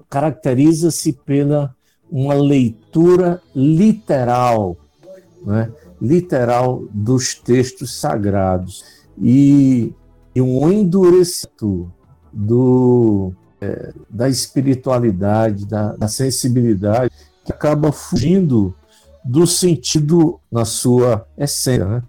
caracteriza-se 0.09 1.13
pela 1.13 1.75
uma 2.11 2.35
leitura 2.35 3.41
literal, 3.55 4.77
né? 5.47 5.71
literal 6.03 6.85
dos 6.93 7.35
textos 7.35 8.01
sagrados 8.01 8.85
e, 9.17 9.95
e 10.35 10.41
um 10.41 10.71
endurecimento 10.73 11.93
do, 12.33 13.33
é, 13.61 13.93
da 14.09 14.29
espiritualidade, 14.29 15.67
da, 15.67 15.93
da 15.93 16.09
sensibilidade, 16.09 17.13
que 17.45 17.53
acaba 17.53 17.93
fugindo 17.93 18.75
do 19.25 19.47
sentido 19.47 20.41
na 20.51 20.65
sua 20.65 21.27
essência, 21.37 21.85
né? 21.85 22.03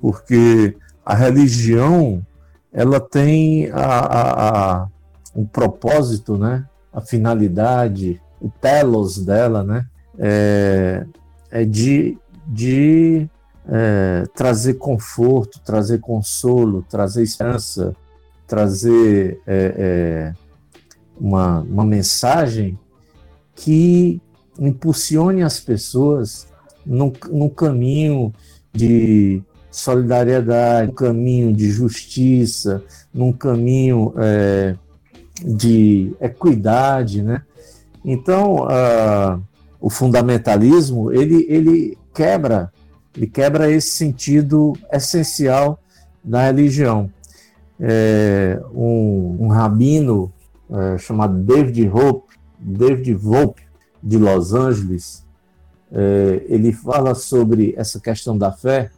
porque 0.00 0.76
a 1.04 1.14
religião 1.14 2.24
ela 2.72 3.00
tem 3.00 3.70
a, 3.70 3.84
a, 3.84 4.82
a, 4.82 4.88
um 5.34 5.44
propósito, 5.44 6.36
né? 6.36 6.64
a 6.92 7.00
finalidade, 7.00 8.20
o 8.40 8.50
telos 8.50 9.18
dela, 9.24 9.62
né? 9.62 9.86
é, 10.18 11.06
é 11.50 11.64
de, 11.64 12.18
de 12.46 13.28
é, 13.68 14.24
trazer 14.34 14.74
conforto, 14.74 15.60
trazer 15.60 16.00
consolo, 16.00 16.84
trazer 16.88 17.22
esperança, 17.22 17.94
trazer 18.46 19.40
é, 19.46 19.74
é 19.76 20.34
uma, 21.18 21.60
uma 21.60 21.84
mensagem 21.84 22.78
que 23.54 24.20
impulsione 24.58 25.42
as 25.42 25.58
pessoas 25.60 26.46
no, 26.84 27.12
no 27.30 27.48
caminho 27.50 28.32
de 28.72 29.42
solidariedade, 29.70 30.88
no 30.88 30.94
caminho 30.94 31.52
de 31.52 31.70
justiça, 31.70 32.82
num 33.12 33.32
caminho 33.32 34.12
é, 34.18 34.76
de 35.44 36.14
equidade, 36.20 37.22
né? 37.22 37.42
Então, 38.04 38.66
uh, 38.66 39.42
o 39.80 39.88
fundamentalismo 39.88 41.12
ele, 41.12 41.46
ele 41.48 41.98
quebra, 42.14 42.72
ele 43.16 43.26
quebra 43.26 43.70
esse 43.70 43.90
sentido 43.90 44.72
essencial 44.92 45.80
da 46.22 46.44
religião. 46.44 47.10
É, 47.80 48.60
um, 48.72 49.38
um, 49.40 49.48
rabino 49.48 50.32
é, 50.70 50.98
chamado 50.98 51.34
David 51.34 51.88
Hope, 51.88 52.36
David 52.60 53.12
Volpe, 53.14 53.62
de 54.02 54.18
Los 54.18 54.52
Angeles, 54.52 55.24
é, 55.90 56.42
ele 56.48 56.72
fala 56.72 57.14
sobre 57.14 57.74
essa 57.76 58.00
questão 58.00 58.36
da 58.36 58.50
fé, 58.50 58.90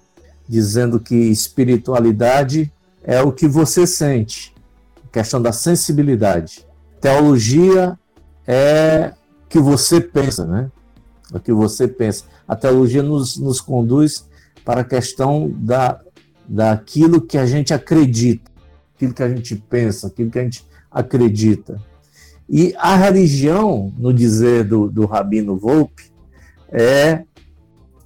dizendo 0.49 1.00
que 1.00 1.14
espiritualidade 1.14 2.73
é 3.02 3.20
o 3.20 3.32
que 3.32 3.49
você 3.49 3.87
sente, 3.87 4.54
questão 5.12 5.40
da 5.40 5.52
sensibilidade. 5.52 6.66
Teologia 7.00 7.99
é 8.46 9.12
o 9.44 9.49
que 9.49 9.58
você 9.58 10.00
pensa, 10.00 10.46
né? 10.46 10.70
O 11.32 11.40
que 11.40 11.52
você 11.52 11.88
pensa. 11.88 12.25
A 12.46 12.54
teologia 12.54 13.02
nos, 13.02 13.37
nos 13.37 13.61
conduz 13.61 14.26
para 14.64 14.82
a 14.82 14.84
questão 14.84 15.52
da, 15.56 16.00
daquilo 16.49 17.20
que 17.20 17.37
a 17.37 17.46
gente 17.46 17.75
acredita, 17.75 18.50
aquilo 18.94 19.12
que 19.12 19.23
a 19.23 19.28
gente 19.28 19.56
pensa, 19.56 20.06
aquilo 20.06 20.30
que 20.30 20.38
a 20.38 20.42
gente 20.42 20.64
acredita. 20.90 21.80
E 22.49 22.75
a 22.77 22.97
religião, 22.97 23.93
no 23.97 24.13
dizer 24.13 24.65
do, 24.65 24.89
do 24.89 25.07
Rabino 25.07 25.57
Volpe, 25.57 26.13
é 26.71 27.25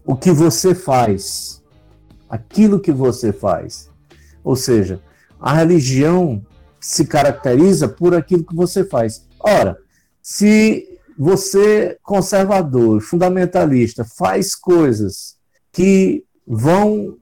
o 0.05 0.15
que 0.15 0.31
você 0.31 0.75
faz, 0.75 1.63
aquilo 2.29 2.81
que 2.81 2.93
você 2.93 3.33
faz. 3.33 3.91
Ou 4.45 4.57
seja, 4.57 5.01
a 5.41 5.55
religião 5.55 6.45
se 6.81 7.05
caracteriza 7.05 7.89
por 7.89 8.15
aquilo 8.15 8.45
que 8.45 8.55
você 8.55 8.85
faz. 8.85 9.27
Ora, 9.41 9.77
se 10.23 10.99
você, 11.19 11.99
conservador, 12.03 13.01
fundamentalista, 13.01 14.05
faz 14.05 14.55
coisas 14.55 15.37
que 15.73 16.25
vão 16.47 17.17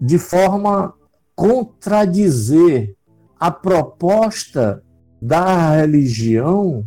de 0.00 0.18
forma 0.18 0.94
contradizer 1.36 2.96
a 3.38 3.50
proposta 3.50 4.82
da 5.22 5.76
religião, 5.76 6.84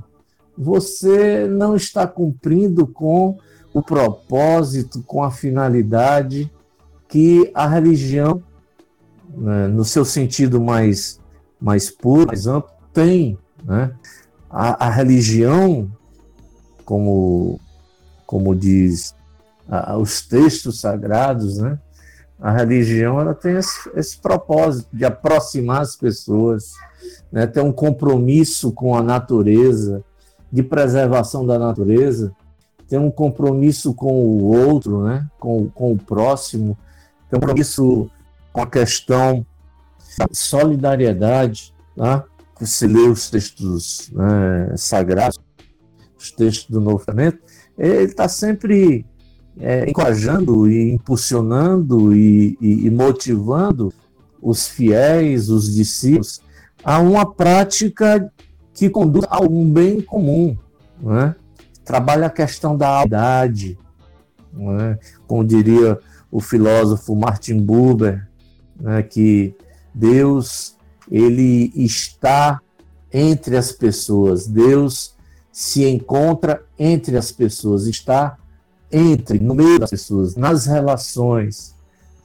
você 0.57 1.47
não 1.47 1.73
está 1.73 2.05
cumprindo 2.05 2.85
com 2.85 3.37
o 3.73 3.81
propósito, 3.81 5.01
com 5.03 5.23
a 5.23 5.31
finalidade 5.31 6.51
que 7.07 7.49
a 7.53 7.65
religião, 7.65 8.43
né, 9.33 9.67
no 9.69 9.85
seu 9.85 10.03
sentido 10.03 10.59
mais, 10.59 11.17
mais 11.61 11.89
puro, 11.89 12.27
mais 12.27 12.45
amplo, 12.45 12.71
tem. 12.91 13.37
Né? 13.63 13.93
A, 14.49 14.87
a 14.87 14.89
religião, 14.89 15.89
como, 16.83 17.57
como 18.27 18.53
diz 18.53 19.15
a, 19.65 19.97
os 19.97 20.27
textos 20.27 20.81
sagrados, 20.81 21.57
né? 21.57 21.79
a 22.39 22.51
religião 22.51 23.19
ela 23.19 23.33
tem 23.33 23.55
esse, 23.55 23.89
esse 23.95 24.17
propósito 24.17 24.89
de 24.93 25.05
aproximar 25.05 25.81
as 25.81 25.95
pessoas, 25.95 26.73
né, 27.35 27.45
ter 27.45 27.59
um 27.59 27.71
compromisso 27.71 28.71
com 28.71 28.95
a 28.95 29.03
natureza, 29.03 30.01
de 30.49 30.63
preservação 30.63 31.45
da 31.45 31.59
natureza, 31.59 32.33
ter 32.87 32.97
um 32.97 33.11
compromisso 33.11 33.93
com 33.93 34.13
o 34.23 34.45
outro, 34.45 35.03
né, 35.03 35.27
com, 35.37 35.69
com 35.69 35.91
o 35.91 35.97
próximo, 35.97 36.77
ter 37.29 37.35
um 37.35 37.41
compromisso 37.41 38.09
com 38.53 38.61
a 38.61 38.67
questão 38.67 39.45
da 40.17 40.27
solidariedade, 40.31 41.73
tá? 41.93 42.23
se 42.61 42.87
lê 42.87 43.01
os 43.01 43.29
textos 43.29 44.09
né, 44.13 44.73
sagrados, 44.77 45.37
os 46.17 46.31
textos 46.31 46.69
do 46.69 46.79
Novo 46.79 46.99
Testamento, 46.99 47.39
ele 47.77 48.03
está 48.03 48.29
sempre 48.29 49.05
é, 49.59 49.89
encorajando 49.89 50.71
e 50.71 50.93
impulsionando 50.93 52.15
e, 52.15 52.57
e, 52.61 52.85
e, 52.85 52.89
motivando 52.89 53.91
os 54.41 54.69
fiéis, 54.69 55.49
os 55.49 55.75
discípulos, 55.75 56.44
a 56.85 56.99
uma 56.99 57.33
prática 57.33 58.31
que 58.71 58.89
conduz 58.89 59.25
a 59.27 59.41
um 59.41 59.67
bem 59.71 59.99
comum. 59.99 60.55
Né? 61.01 61.35
Trabalha 61.83 62.27
a 62.27 62.29
questão 62.29 62.77
da 62.77 63.03
idade, 63.03 63.77
né? 64.53 64.99
como 65.27 65.43
diria 65.43 65.99
o 66.31 66.39
filósofo 66.39 67.15
Martin 67.15 67.59
Buber, 67.59 68.27
né? 68.79 69.01
que 69.01 69.55
Deus 69.93 70.77
ele 71.09 71.71
está 71.75 72.61
entre 73.11 73.57
as 73.57 73.71
pessoas, 73.71 74.45
Deus 74.45 75.15
se 75.51 75.87
encontra 75.87 76.63
entre 76.77 77.17
as 77.17 77.31
pessoas, 77.31 77.87
está 77.87 78.37
entre, 78.91 79.39
no 79.39 79.55
meio 79.55 79.79
das 79.79 79.89
pessoas, 79.89 80.35
nas 80.35 80.65
relações, 80.65 81.73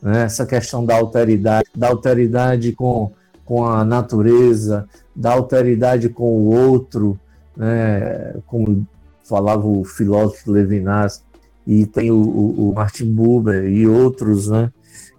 né? 0.02 0.24
essa 0.24 0.44
questão 0.44 0.84
da 0.84 0.96
alteridade, 0.96 1.68
da 1.74 1.88
alteridade 1.88 2.72
com, 2.72 3.12
com 3.50 3.64
a 3.64 3.84
natureza, 3.84 4.88
da 5.14 5.32
alteridade 5.32 6.08
com 6.08 6.36
o 6.36 6.54
outro, 6.54 7.18
né? 7.56 8.36
como 8.46 8.86
falava 9.24 9.66
o 9.66 9.84
filósofo 9.84 10.52
Levinas, 10.52 11.24
e 11.66 11.84
tem 11.84 12.12
o, 12.12 12.14
o, 12.14 12.70
o 12.70 12.74
Martin 12.76 13.12
Buber 13.12 13.64
e 13.64 13.88
outros 13.88 14.46
né? 14.46 14.70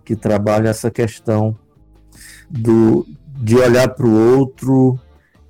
que 0.05 0.15
trabalham 0.15 0.69
essa 0.69 0.89
questão 0.89 1.57
do, 2.49 3.05
de 3.35 3.57
olhar 3.57 3.89
para 3.89 4.07
o 4.07 4.37
outro 4.37 4.97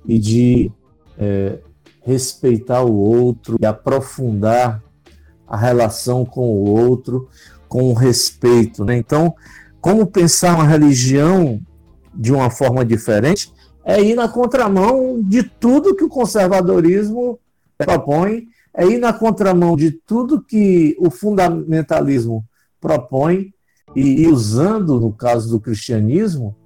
e 0.04 0.18
de 0.18 0.72
é, 1.16 1.60
respeitar 2.04 2.82
o 2.82 2.96
outro 2.96 3.58
e 3.60 3.64
aprofundar 3.64 4.82
a 5.46 5.56
relação 5.56 6.24
com 6.24 6.48
o 6.48 6.68
outro 6.68 7.28
com 7.68 7.92
respeito. 7.92 8.84
Né? 8.84 8.96
Então, 8.96 9.32
como 9.80 10.04
pensar 10.04 10.56
uma 10.56 10.66
religião 10.66 11.60
de 12.14 12.32
uma 12.32 12.50
forma 12.50 12.84
diferente 12.84 13.52
é 13.84 14.00
ir 14.00 14.14
na 14.14 14.28
contramão 14.28 15.20
de 15.22 15.42
tudo 15.42 15.94
que 15.94 16.04
o 16.04 16.08
conservadorismo 16.08 17.38
propõe, 17.76 18.46
é 18.74 18.86
ir 18.86 18.98
na 18.98 19.12
contramão 19.12 19.76
de 19.76 19.90
tudo 19.90 20.42
que 20.42 20.96
o 20.98 21.10
fundamentalismo 21.10 22.44
propõe, 22.80 23.52
e, 23.94 24.22
e 24.22 24.28
usando, 24.28 24.98
no 24.98 25.12
caso 25.12 25.50
do 25.50 25.60
cristianismo, 25.60 26.56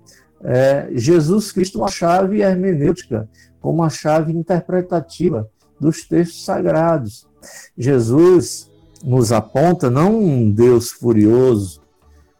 é, 0.44 0.88
Jesus 0.92 1.50
Cristo 1.50 1.78
uma 1.78 1.88
chave 1.88 2.40
hermenêutica, 2.40 3.28
como 3.60 3.82
uma 3.82 3.90
chave 3.90 4.32
interpretativa 4.32 5.48
dos 5.80 6.04
textos 6.04 6.44
sagrados. 6.44 7.26
Jesus 7.76 8.70
nos 9.02 9.32
aponta 9.32 9.90
não 9.90 10.20
um 10.20 10.50
Deus 10.50 10.90
furioso, 10.90 11.80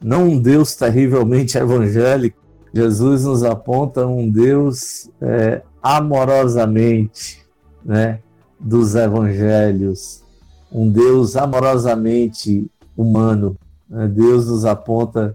não 0.01 0.29
um 0.29 0.41
Deus 0.41 0.77
terrivelmente 0.77 1.59
evangélico, 1.59 2.46
Jesus 2.77 3.25
nos 3.25 3.43
aponta 3.43 4.07
um 4.07 4.31
Deus 4.31 5.09
é, 5.19 5.63
amorosamente 5.83 7.43
né, 7.83 8.21
dos 8.61 8.95
evangelhos, 8.95 10.23
um 10.71 10.87
Deus 10.91 11.37
amorosamente 11.37 12.71
humano. 12.95 13.57
Né? 13.89 14.07
Deus 14.09 14.47
nos 14.47 14.67
aponta 14.67 15.35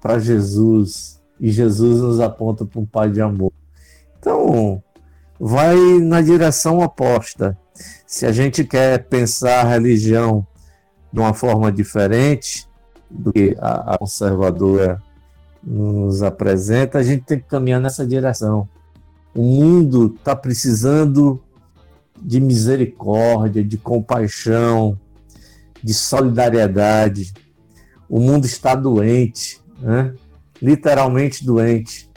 para 0.00 0.18
Jesus 0.18 1.22
e 1.38 1.52
Jesus 1.52 2.00
nos 2.00 2.18
aponta 2.18 2.66
para 2.66 2.80
um 2.80 2.86
Pai 2.86 3.08
de 3.08 3.20
amor. 3.20 3.52
Então, 4.18 4.82
vai 5.38 5.76
na 6.00 6.20
direção 6.20 6.80
oposta. 6.80 7.56
Se 8.04 8.26
a 8.26 8.32
gente 8.32 8.64
quer 8.64 9.04
pensar 9.04 9.64
a 9.64 9.68
religião 9.68 10.44
de 11.12 11.20
uma 11.20 11.34
forma 11.34 11.70
diferente 11.70 12.68
do 13.08 13.32
que 13.32 13.54
a, 13.60 13.94
a 13.94 13.98
conservadora 13.98 15.00
nos 15.62 16.22
apresenta, 16.22 16.98
a 16.98 17.02
gente 17.02 17.24
tem 17.24 17.38
que 17.38 17.46
caminhar 17.46 17.80
nessa 17.80 18.06
direção. 18.06 18.68
O 19.34 19.42
mundo 19.42 20.14
está 20.18 20.34
precisando 20.34 21.40
de 22.20 22.40
misericórdia, 22.40 23.62
de 23.62 23.76
compaixão, 23.76 24.98
de 25.82 25.94
solidariedade. 25.94 27.32
O 28.08 28.18
mundo 28.20 28.44
está 28.44 28.74
doente, 28.74 29.60
né? 29.80 30.14
literalmente 30.60 31.44
doente. 31.44 32.08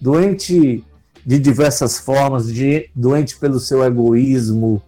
Doente 0.00 0.84
de 1.26 1.38
diversas 1.38 1.98
formas, 1.98 2.46
de, 2.52 2.90
doente 2.94 3.38
pelo 3.38 3.60
seu 3.60 3.84
egoísmo, 3.84 4.82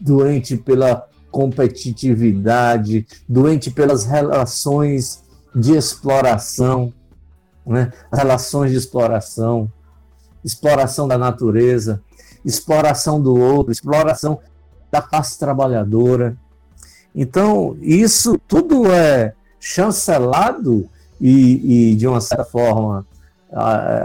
doente 0.00 0.56
pela 0.56 1.08
competitividade, 1.30 3.06
doente 3.28 3.70
pelas 3.70 4.04
relações 4.04 5.25
de 5.56 5.74
exploração, 5.74 6.92
né? 7.66 7.90
relações 8.12 8.70
de 8.70 8.76
exploração, 8.76 9.72
exploração 10.44 11.08
da 11.08 11.16
natureza, 11.16 12.02
exploração 12.44 13.20
do 13.20 13.34
outro, 13.34 13.72
exploração 13.72 14.38
da 14.92 15.00
classe 15.00 15.38
trabalhadora. 15.38 16.36
Então, 17.14 17.74
isso 17.80 18.38
tudo 18.46 18.92
é 18.92 19.32
chancelado 19.58 20.88
e, 21.18 21.92
e 21.92 21.96
de 21.96 22.06
uma 22.06 22.20
certa 22.20 22.44
forma, 22.44 23.06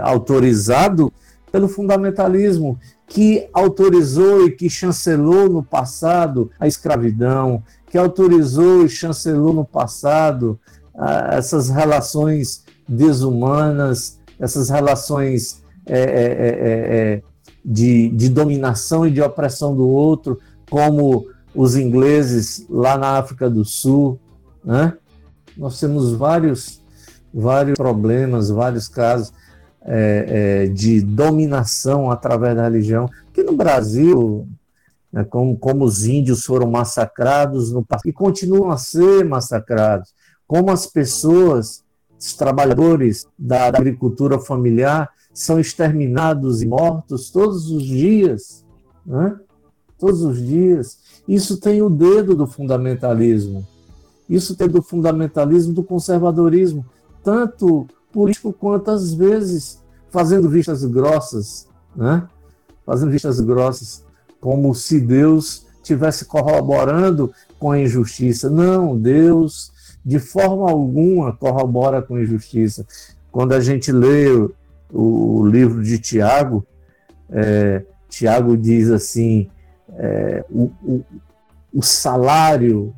autorizado 0.02 1.12
pelo 1.52 1.68
fundamentalismo, 1.68 2.78
que 3.06 3.46
autorizou 3.52 4.46
e 4.46 4.52
que 4.52 4.70
chancelou 4.70 5.50
no 5.50 5.62
passado 5.62 6.50
a 6.58 6.66
escravidão, 6.66 7.62
que 7.90 7.98
autorizou 7.98 8.86
e 8.86 8.88
chancelou 8.88 9.52
no 9.52 9.66
passado 9.66 10.58
essas 11.32 11.68
relações 11.68 12.64
desumanas, 12.88 14.18
essas 14.38 14.68
relações 14.68 15.62
é, 15.86 16.00
é, 16.00 16.04
é, 16.04 17.14
é, 17.14 17.22
de, 17.64 18.08
de 18.10 18.28
dominação 18.28 19.06
e 19.06 19.10
de 19.10 19.20
opressão 19.20 19.74
do 19.74 19.88
outro, 19.88 20.38
como 20.68 21.26
os 21.54 21.76
ingleses 21.76 22.66
lá 22.68 22.96
na 22.98 23.18
África 23.18 23.48
do 23.48 23.64
Sul. 23.64 24.18
Né? 24.64 24.92
Nós 25.56 25.78
temos 25.80 26.12
vários 26.12 26.82
vários 27.32 27.76
problemas, 27.76 28.50
vários 28.50 28.88
casos 28.88 29.32
é, 29.84 30.64
é, 30.64 30.66
de 30.66 31.00
dominação 31.00 32.10
através 32.10 32.54
da 32.54 32.64
religião, 32.64 33.08
que 33.32 33.42
no 33.42 33.56
Brasil, 33.56 34.46
né, 35.12 35.24
como, 35.24 35.56
como 35.56 35.84
os 35.84 36.04
índios 36.04 36.44
foram 36.44 36.70
massacrados 36.70 37.72
no 37.72 37.84
e 38.04 38.12
continuam 38.12 38.70
a 38.70 38.76
ser 38.76 39.24
massacrados, 39.24 40.12
como 40.52 40.70
as 40.70 40.84
pessoas, 40.84 41.82
os 42.20 42.34
trabalhadores 42.34 43.26
da, 43.38 43.68
agricultura 43.68 44.38
familiar 44.38 45.08
são 45.32 45.58
exterminados 45.58 46.60
e 46.60 46.66
mortos 46.66 47.30
todos 47.30 47.70
os 47.70 47.82
dias, 47.82 48.62
né? 49.06 49.34
todos 49.98 50.20
os 50.20 50.36
dias. 50.36 50.98
Isso 51.26 51.56
tem 51.56 51.80
o 51.80 51.88
dedo 51.88 52.34
do 52.34 52.46
fundamentalismo. 52.46 53.66
Isso 54.28 54.54
tem 54.54 54.68
do 54.68 54.82
fundamentalismo, 54.82 55.72
do 55.72 55.82
conservadorismo 55.82 56.84
tanto 57.24 57.86
político 58.12 58.52
quanto 58.52 58.90
às 58.90 59.14
vezes 59.14 59.82
fazendo 60.10 60.50
vistas 60.50 60.84
grossas, 60.84 61.66
né? 61.96 62.28
Fazendo 62.84 63.10
vistas 63.10 63.40
grossas, 63.40 64.04
como 64.38 64.74
se 64.74 65.00
Deus 65.00 65.64
tivesse 65.82 66.26
corroborando 66.26 67.32
com 67.58 67.70
a 67.70 67.80
injustiça. 67.80 68.50
Não, 68.50 68.98
Deus 68.98 69.71
de 70.04 70.18
forma 70.18 70.70
alguma 70.70 71.32
corrobora 71.32 72.02
com 72.02 72.18
injustiça. 72.18 72.86
Quando 73.30 73.52
a 73.52 73.60
gente 73.60 73.92
lê 73.92 74.28
o, 74.28 74.54
o 74.92 75.46
livro 75.46 75.82
de 75.82 75.98
Tiago, 75.98 76.66
é, 77.30 77.84
Tiago 78.08 78.56
diz 78.56 78.90
assim: 78.90 79.48
é, 79.96 80.44
o, 80.50 80.70
o, 80.82 81.04
o 81.72 81.82
salário 81.82 82.94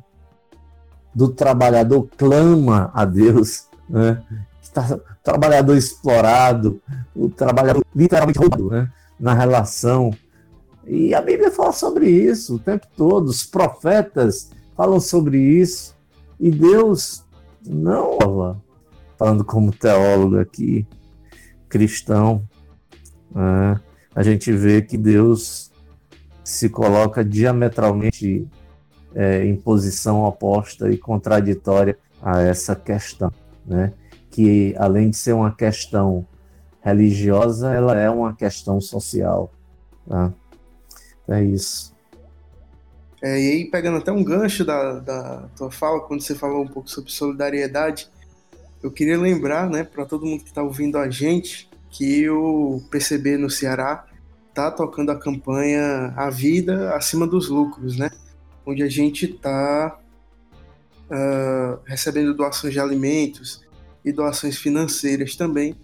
do 1.13 1.29
trabalhador 1.29 2.09
clama 2.17 2.91
a 2.93 3.05
Deus 3.05 3.69
né? 3.89 4.21
Tá, 4.73 4.99
trabalhador 5.23 5.77
explorado, 5.77 6.81
o 7.15 7.29
trabalhador 7.29 7.83
literalmente 7.95 8.39
roubado 8.39 8.69
né? 8.69 8.91
na 9.19 9.33
relação. 9.33 10.11
E 10.85 11.13
a 11.13 11.21
Bíblia 11.21 11.51
fala 11.51 11.71
sobre 11.71 12.09
isso 12.09 12.55
o 12.55 12.59
tempo 12.59 12.85
todo, 12.95 13.27
os 13.27 13.45
profetas 13.45 14.51
falam 14.75 14.99
sobre 14.99 15.39
isso, 15.39 15.94
e 16.39 16.51
Deus 16.51 17.25
não, 17.65 18.61
falando 19.17 19.43
como 19.43 19.71
teólogo 19.71 20.39
aqui, 20.39 20.85
cristão, 21.67 22.47
né? 23.33 23.79
a 24.13 24.23
gente 24.23 24.51
vê 24.51 24.81
que 24.81 24.97
Deus 24.97 25.71
se 26.43 26.69
coloca 26.69 27.23
diametralmente 27.25 28.47
é, 29.13 29.45
em 29.45 29.55
posição 29.55 30.23
oposta 30.23 30.89
e 30.89 30.97
contraditória 30.97 31.97
a 32.21 32.41
essa 32.41 32.75
questão 32.75 33.31
né? 33.65 33.93
que 34.29 34.75
além 34.77 35.09
de 35.09 35.17
ser 35.17 35.33
uma 35.33 35.53
questão 35.53 36.25
religiosa 36.81 37.73
ela 37.73 37.97
é 37.97 38.09
uma 38.09 38.35
questão 38.35 38.79
social. 38.79 39.51
Tá? 40.07 40.31
É 41.27 41.43
isso. 41.43 41.94
É, 43.25 43.41
e 43.41 43.51
aí, 43.51 43.65
pegando 43.65 43.97
até 43.97 44.11
um 44.11 44.23
gancho 44.23 44.63
da, 44.63 44.99
da 44.99 45.49
tua 45.57 45.71
fala, 45.71 45.99
quando 46.01 46.21
você 46.21 46.35
falou 46.35 46.61
um 46.63 46.67
pouco 46.67 46.87
sobre 46.87 47.11
solidariedade, 47.11 48.07
eu 48.83 48.91
queria 48.91 49.17
lembrar, 49.19 49.67
né, 49.67 49.83
para 49.83 50.05
todo 50.05 50.27
mundo 50.27 50.43
que 50.43 50.49
está 50.49 50.61
ouvindo 50.61 50.95
a 50.99 51.09
gente, 51.09 51.67
que 51.89 52.29
o 52.29 52.83
PCB 52.91 53.37
no 53.37 53.49
Ceará 53.49 54.05
está 54.47 54.69
tocando 54.69 55.11
a 55.11 55.17
campanha 55.17 56.13
A 56.15 56.29
Vida 56.29 56.93
Acima 56.93 57.25
dos 57.25 57.49
Lucros, 57.49 57.97
né? 57.97 58.11
Onde 58.63 58.83
a 58.83 58.87
gente 58.87 59.25
está 59.25 59.97
uh, 61.09 61.11
ah, 61.11 61.79
recebendo 61.83 62.31
doações 62.31 62.73
de 62.73 62.79
alimentos 62.79 63.65
e 64.03 64.11
doações 64.11 64.55
financeiras 64.55 65.35
também 65.35 65.75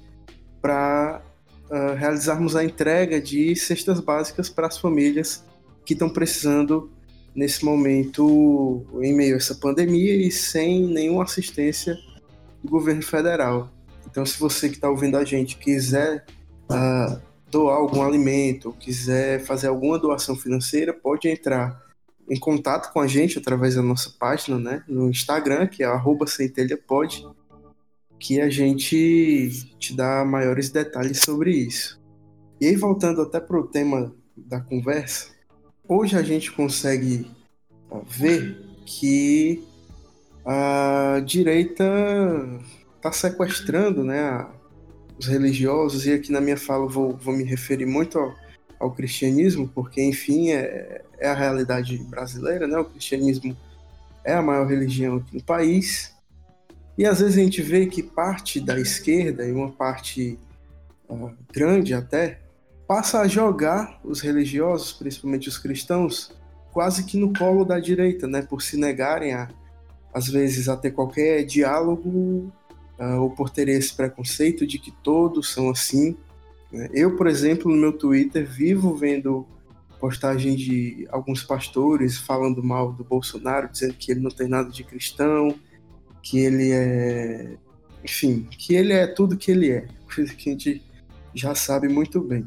para 0.62 1.23
uh, 1.71 1.73
ah, 1.73 1.95
realizarmos 1.95 2.56
a 2.56 2.63
entrega 2.63 3.19
de 3.19 3.56
cestas 3.56 3.99
básicas 3.99 4.47
para 4.47 4.67
as 4.67 4.77
famílias 4.77 5.43
que 5.84 5.93
estão 5.93 6.08
precisando 6.08 6.91
nesse 7.36 7.63
momento 7.63 8.86
em 9.02 9.13
meio 9.13 9.36
a 9.36 9.38
essa 9.38 9.56
pandemia 9.56 10.15
e 10.15 10.32
sem 10.32 10.86
nenhuma 10.86 11.24
assistência 11.24 11.98
do 12.63 12.70
governo 12.70 13.02
federal. 13.02 13.72
Então, 14.10 14.26
se 14.26 14.39
você 14.39 14.67
que 14.67 14.76
está 14.76 14.89
ouvindo 14.89 15.17
a 15.17 15.24
gente 15.24 15.58
quiser 15.58 16.26
uh, 16.70 17.22
doar 17.50 17.78
algum 17.78 18.02
alimento, 18.02 18.76
quiser 18.80 19.44
fazer 19.44 19.67
alguma 19.67 19.98
doação 19.98 20.36
financeira, 20.36 20.94
pode 20.94 21.28
entrar 21.28 21.82
em 22.30 22.39
contato 22.39 22.91
com 22.94 23.00
a 23.00 23.08
gente 23.08 23.38
através 23.38 23.76
da 23.76 23.82
nossa 23.82 24.13
página, 24.17 24.58
né, 24.58 24.84
no 24.88 25.10
Instagram, 25.10 25.67
que 25.67 25.84
é 25.84 25.88
@centelhapod, 26.28 27.28
que 28.20 28.39
a 28.39 28.50
gente 28.50 29.50
te 29.80 29.96
dá 29.96 30.24
maiores 30.24 30.70
detalhes 30.70 31.20
sobre 31.20 31.52
isso. 31.52 32.00
E 32.60 32.67
aí 32.67 32.76
voltando 32.76 33.22
até 33.22 33.39
para 33.39 33.60
o 33.60 33.67
tema 33.67 34.13
da 34.38 34.62
conversa, 34.62 35.30
hoje 35.88 36.15
a 36.15 36.22
gente 36.22 36.52
consegue 36.52 37.30
ver 38.08 38.58
que 38.86 39.63
a 40.46 41.22
direita 41.26 41.84
está 42.96 43.12
sequestrando 43.12 44.04
né, 44.04 44.46
os 45.17 45.28
religiosos, 45.28 46.06
e 46.06 46.13
aqui 46.13 46.32
na 46.32 46.41
minha 46.41 46.58
fala 46.58 46.88
vou, 46.88 47.15
vou 47.17 47.34
me 47.34 47.44
referir 47.44 47.86
muito 47.86 48.17
ao, 48.17 48.36
ao 48.80 48.91
cristianismo, 48.91 49.67
porque, 49.67 50.02
enfim, 50.02 50.52
é, 50.52 51.04
é, 51.20 51.30
a 51.30 51.36
realidade 51.36 51.98
brasileira, 52.06 52.67
né? 52.67 52.78
O 52.78 52.86
cristianismo 52.86 53.56
é 54.24 54.34
a 54.34 54.41
maior 54.41 54.67
religião 54.67 55.17
aqui 55.17 55.36
no 55.36 55.44
país. 55.44 56.13
E 56.98 57.06
às 57.06 57.20
vezes 57.20 57.38
a 57.38 57.41
gente 57.41 57.62
vê 57.62 57.86
que 57.86 58.04
parte 58.04 58.60
da 58.60 58.80
esquerda, 58.80 59.46
e 59.46 59.52
uma 59.52 59.72
parte 59.72 60.38
uh, 61.08 61.32
grande 61.54 61.94
até, 61.94 62.40
passa 62.91 63.21
a 63.21 63.27
jogar 63.27 64.01
os 64.04 64.19
religiosos, 64.19 64.91
principalmente 64.91 65.47
os 65.47 65.58
cristãos, 65.58 66.36
quase 66.73 67.06
que 67.06 67.15
no 67.15 67.32
colo 67.32 67.63
da 67.63 67.80
direita, 67.80 68.27
né? 68.27 68.41
Por 68.41 68.62
se 68.62 68.75
negarem 68.75 69.32
a, 69.32 69.47
às 70.13 70.27
vezes, 70.27 70.67
a 70.67 70.75
ter 70.75 70.91
qualquer 70.91 71.45
diálogo 71.45 72.51
uh, 72.99 73.21
ou 73.21 73.30
por 73.30 73.49
ter 73.49 73.69
esse 73.69 73.95
preconceito 73.95 74.67
de 74.67 74.77
que 74.77 74.91
todos 74.91 75.54
são 75.54 75.69
assim. 75.69 76.17
Né? 76.69 76.89
Eu, 76.93 77.15
por 77.15 77.27
exemplo, 77.27 77.71
no 77.71 77.77
meu 77.77 77.93
Twitter, 77.93 78.45
vivo 78.45 78.93
vendo 78.93 79.47
postagem 79.97 80.54
de 80.54 81.08
alguns 81.12 81.43
pastores 81.43 82.17
falando 82.17 82.62
mal 82.62 82.91
do 82.91 83.06
Bolsonaro, 83.06 83.69
dizendo 83.69 83.93
que 83.93 84.12
ele 84.12 84.19
não 84.19 84.32
tem 84.32 84.49
nada 84.49 84.69
de 84.69 84.84
cristão, 84.84 85.56
que 86.21 86.39
ele 86.39 86.73
é. 86.73 87.56
Enfim, 88.04 88.49
que 88.51 88.75
ele 88.75 88.91
é 88.91 89.08
tudo 89.08 89.38
que 89.38 89.49
ele 89.49 89.71
é, 89.71 89.88
coisa 90.13 90.34
que 90.36 90.49
a 90.49 90.51
gente 90.51 90.84
já 91.34 91.56
sabe 91.56 91.88
muito 91.88 92.19
bem. 92.19 92.45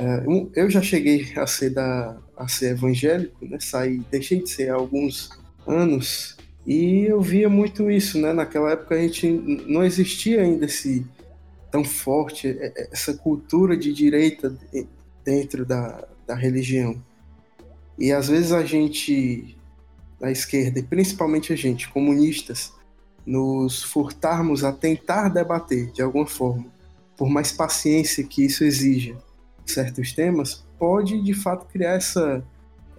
Uh, 0.00 0.50
eu 0.56 0.70
já 0.70 0.80
cheguei 0.80 1.30
a 1.36 1.46
ser, 1.46 1.70
da, 1.70 2.16
a 2.34 2.48
ser 2.48 2.70
evangélico, 2.70 3.44
né? 3.44 3.58
Saí, 3.60 3.98
deixei 4.10 4.42
de 4.42 4.48
ser 4.48 4.70
há 4.70 4.74
alguns 4.74 5.28
anos 5.66 6.38
e 6.66 7.04
eu 7.04 7.20
via 7.20 7.50
muito 7.50 7.90
isso, 7.90 8.18
né? 8.18 8.32
Naquela 8.32 8.70
época 8.70 8.94
a 8.94 8.98
gente 8.98 9.28
não 9.66 9.84
existia 9.84 10.40
ainda 10.40 10.64
esse 10.64 11.06
tão 11.70 11.84
forte 11.84 12.48
é, 12.48 12.72
é, 12.74 12.88
essa 12.90 13.12
cultura 13.12 13.76
de 13.76 13.92
direita 13.92 14.56
dentro 15.22 15.66
da, 15.66 16.08
da 16.26 16.34
religião. 16.34 17.02
E 17.98 18.10
às 18.10 18.28
vezes 18.28 18.52
a 18.52 18.64
gente 18.64 19.54
da 20.18 20.30
esquerda, 20.30 20.78
e 20.78 20.82
principalmente 20.82 21.52
a 21.52 21.56
gente, 21.56 21.88
comunistas, 21.90 22.72
nos 23.26 23.82
furtarmos 23.82 24.64
a 24.64 24.72
tentar 24.72 25.28
debater 25.28 25.90
de 25.92 26.00
alguma 26.00 26.26
forma, 26.26 26.66
por 27.18 27.28
mais 27.28 27.52
paciência 27.52 28.24
que 28.24 28.44
isso 28.46 28.64
exija 28.64 29.16
certos 29.66 30.12
temas, 30.12 30.64
pode 30.78 31.20
de 31.22 31.34
fato 31.34 31.66
criar 31.66 31.92
essa 31.92 32.42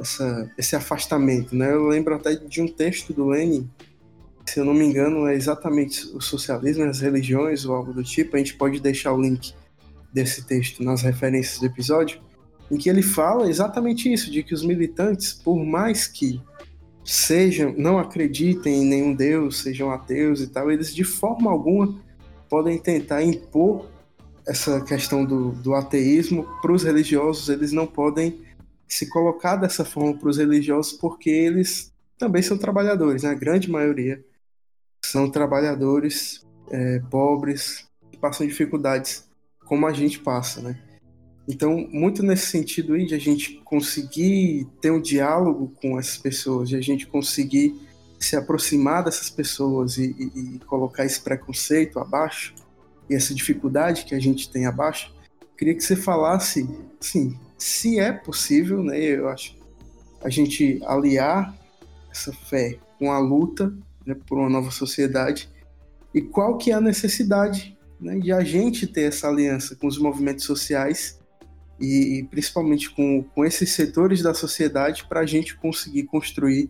essa, 0.01 0.51
esse 0.57 0.75
afastamento. 0.75 1.55
Né? 1.55 1.71
Eu 1.71 1.87
lembro 1.87 2.15
até 2.15 2.35
de 2.35 2.61
um 2.61 2.67
texto 2.67 3.13
do 3.13 3.27
Lenin, 3.27 3.69
se 4.45 4.59
eu 4.59 4.65
não 4.65 4.73
me 4.73 4.83
engano, 4.83 5.27
é 5.27 5.35
exatamente 5.35 6.05
o 6.15 6.19
socialismo, 6.19 6.83
as 6.83 6.99
religiões 6.99 7.65
ou 7.65 7.75
algo 7.75 7.93
do 7.93 8.03
tipo. 8.03 8.35
A 8.35 8.39
gente 8.39 8.55
pode 8.55 8.79
deixar 8.79 9.13
o 9.13 9.21
link 9.21 9.53
desse 10.11 10.45
texto 10.45 10.83
nas 10.83 11.03
referências 11.03 11.59
do 11.59 11.65
episódio, 11.67 12.19
em 12.69 12.77
que 12.77 12.89
ele 12.89 13.01
fala 13.01 13.49
exatamente 13.49 14.11
isso, 14.11 14.31
de 14.31 14.43
que 14.43 14.53
os 14.53 14.63
militantes, 14.63 15.33
por 15.33 15.63
mais 15.63 16.07
que 16.07 16.41
sejam, 17.03 17.73
não 17.77 17.97
acreditem 17.97 18.83
em 18.83 18.85
nenhum 18.85 19.13
Deus, 19.13 19.61
sejam 19.61 19.91
ateus 19.91 20.41
e 20.41 20.47
tal, 20.47 20.71
eles 20.71 20.93
de 20.93 21.03
forma 21.03 21.49
alguma 21.51 21.99
podem 22.49 22.77
tentar 22.77 23.23
impor 23.23 23.85
essa 24.51 24.81
questão 24.81 25.23
do, 25.23 25.53
do 25.53 25.73
ateísmo 25.73 26.43
para 26.61 26.73
os 26.73 26.83
religiosos, 26.83 27.47
eles 27.47 27.71
não 27.71 27.87
podem 27.87 28.41
se 28.85 29.07
colocar 29.09 29.55
dessa 29.55 29.85
forma 29.85 30.13
para 30.13 30.27
os 30.27 30.37
religiosos, 30.37 30.91
porque 30.91 31.29
eles 31.29 31.93
também 32.17 32.41
são 32.41 32.57
trabalhadores, 32.57 33.23
né? 33.23 33.29
a 33.29 33.33
grande 33.33 33.71
maioria 33.71 34.23
são 35.03 35.31
trabalhadores 35.31 36.45
é, 36.69 36.99
pobres 37.09 37.87
que 38.11 38.17
passam 38.17 38.45
dificuldades 38.45 39.25
como 39.65 39.87
a 39.87 39.93
gente 39.93 40.19
passa, 40.19 40.61
né? 40.61 40.77
Então, 41.47 41.87
muito 41.89 42.21
nesse 42.21 42.47
sentido 42.47 42.93
aí 42.93 43.05
de 43.05 43.15
a 43.15 43.19
gente 43.19 43.53
conseguir 43.63 44.67
ter 44.81 44.91
um 44.91 45.01
diálogo 45.01 45.73
com 45.81 45.97
essas 45.97 46.17
pessoas, 46.17 46.69
de 46.69 46.75
a 46.75 46.81
gente 46.81 47.07
conseguir 47.07 47.73
se 48.19 48.35
aproximar 48.35 49.03
dessas 49.03 49.29
pessoas 49.29 49.97
e, 49.97 50.15
e, 50.19 50.55
e 50.55 50.59
colocar 50.59 51.05
esse 51.05 51.19
preconceito 51.19 51.99
abaixo 51.99 52.53
e 53.11 53.15
essa 53.15 53.35
dificuldade 53.35 54.05
que 54.05 54.15
a 54.15 54.19
gente 54.19 54.49
tem 54.49 54.65
abaixo, 54.65 55.13
queria 55.57 55.75
que 55.75 55.83
você 55.83 55.97
falasse, 55.97 56.65
assim, 56.97 57.37
se 57.57 57.99
é 57.99 58.09
possível, 58.09 58.81
né, 58.81 58.97
eu 58.97 59.27
acho, 59.27 59.57
a 60.23 60.29
gente 60.29 60.79
aliar 60.85 61.53
essa 62.09 62.31
fé 62.31 62.79
com 62.97 63.11
a 63.11 63.19
luta 63.19 63.73
né, 64.05 64.15
por 64.25 64.37
uma 64.37 64.49
nova 64.49 64.71
sociedade 64.71 65.49
e 66.13 66.21
qual 66.21 66.57
que 66.57 66.71
é 66.71 66.73
a 66.73 66.79
necessidade 66.79 67.77
né, 67.99 68.17
de 68.17 68.31
a 68.31 68.45
gente 68.45 68.87
ter 68.87 69.01
essa 69.01 69.27
aliança 69.27 69.75
com 69.75 69.87
os 69.87 69.97
movimentos 69.97 70.45
sociais 70.45 71.19
e, 71.81 72.25
principalmente 72.31 72.89
com, 72.91 73.23
com 73.23 73.43
esses 73.43 73.73
setores 73.73 74.21
da 74.21 74.33
sociedade 74.33 75.05
para 75.09 75.19
a 75.19 75.25
gente 75.25 75.57
conseguir 75.57 76.03
construir 76.03 76.69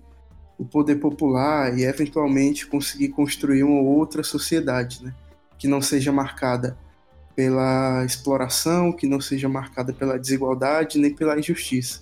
o 0.57 0.65
poder 0.65 0.95
popular 0.95 1.77
e 1.77 1.83
eventualmente 1.83 2.65
conseguir 2.65 3.09
construir 3.09 3.63
uma 3.63 3.81
outra 3.81 4.23
sociedade, 4.23 5.03
né, 5.03 5.13
que 5.61 5.67
não 5.67 5.79
seja 5.79 6.11
marcada 6.11 6.75
pela 7.35 8.03
exploração, 8.03 8.91
que 8.91 9.05
não 9.05 9.21
seja 9.21 9.47
marcada 9.47 9.93
pela 9.93 10.17
desigualdade 10.17 10.97
nem 10.97 11.13
pela 11.13 11.37
injustiça. 11.37 11.99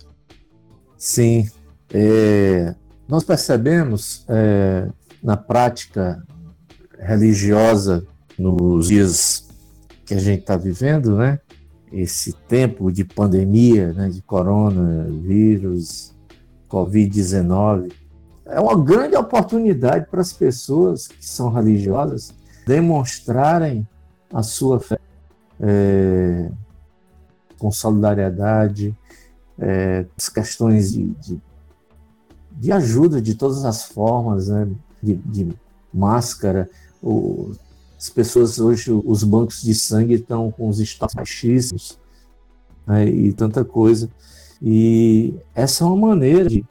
Sim, 0.96 1.46
é, 1.92 2.74
nós 3.06 3.22
percebemos 3.22 4.24
é, 4.30 4.88
na 5.22 5.36
prática 5.36 6.26
religiosa 6.98 8.06
nos 8.38 8.88
dias 8.88 9.46
que 10.06 10.14
a 10.14 10.18
gente 10.18 10.40
está 10.40 10.56
vivendo, 10.56 11.18
né? 11.18 11.38
Esse 11.92 12.32
tempo 12.32 12.90
de 12.90 13.04
pandemia, 13.04 13.92
né, 13.92 14.08
de 14.08 14.22
coronavírus, 14.22 16.14
Covid-19, 16.66 17.92
é 18.46 18.58
uma 18.58 18.82
grande 18.82 19.16
oportunidade 19.16 20.06
para 20.10 20.22
as 20.22 20.32
pessoas 20.32 21.08
que 21.08 21.26
são 21.26 21.50
religiosas 21.50 22.39
demonstrarem 22.70 23.84
a 24.32 24.44
sua 24.44 24.78
fé 24.78 24.96
é, 25.60 26.48
com 27.58 27.72
solidariedade, 27.72 28.96
é, 29.58 30.06
as 30.16 30.28
questões 30.28 30.92
de, 30.92 31.06
de, 31.06 31.42
de, 32.52 32.70
ajuda 32.70 33.20
de 33.20 33.34
todas 33.34 33.64
as 33.64 33.82
formas, 33.86 34.46
né, 34.46 34.68
de, 35.02 35.14
de 35.16 35.48
máscara. 35.92 36.70
O, 37.02 37.50
as 37.98 38.08
pessoas 38.08 38.60
hoje, 38.60 38.92
os 38.92 39.24
bancos 39.24 39.62
de 39.62 39.74
sangue 39.74 40.14
estão 40.14 40.52
com 40.52 40.68
os 40.68 40.78
estoques 40.78 41.16
baixíssimos 41.16 41.98
né, 42.86 43.04
e 43.04 43.32
tanta 43.32 43.64
coisa. 43.64 44.08
E 44.62 45.34
essa 45.56 45.82
é 45.82 45.86
uma 45.88 46.06
maneira 46.06 46.48
de, 46.48 46.64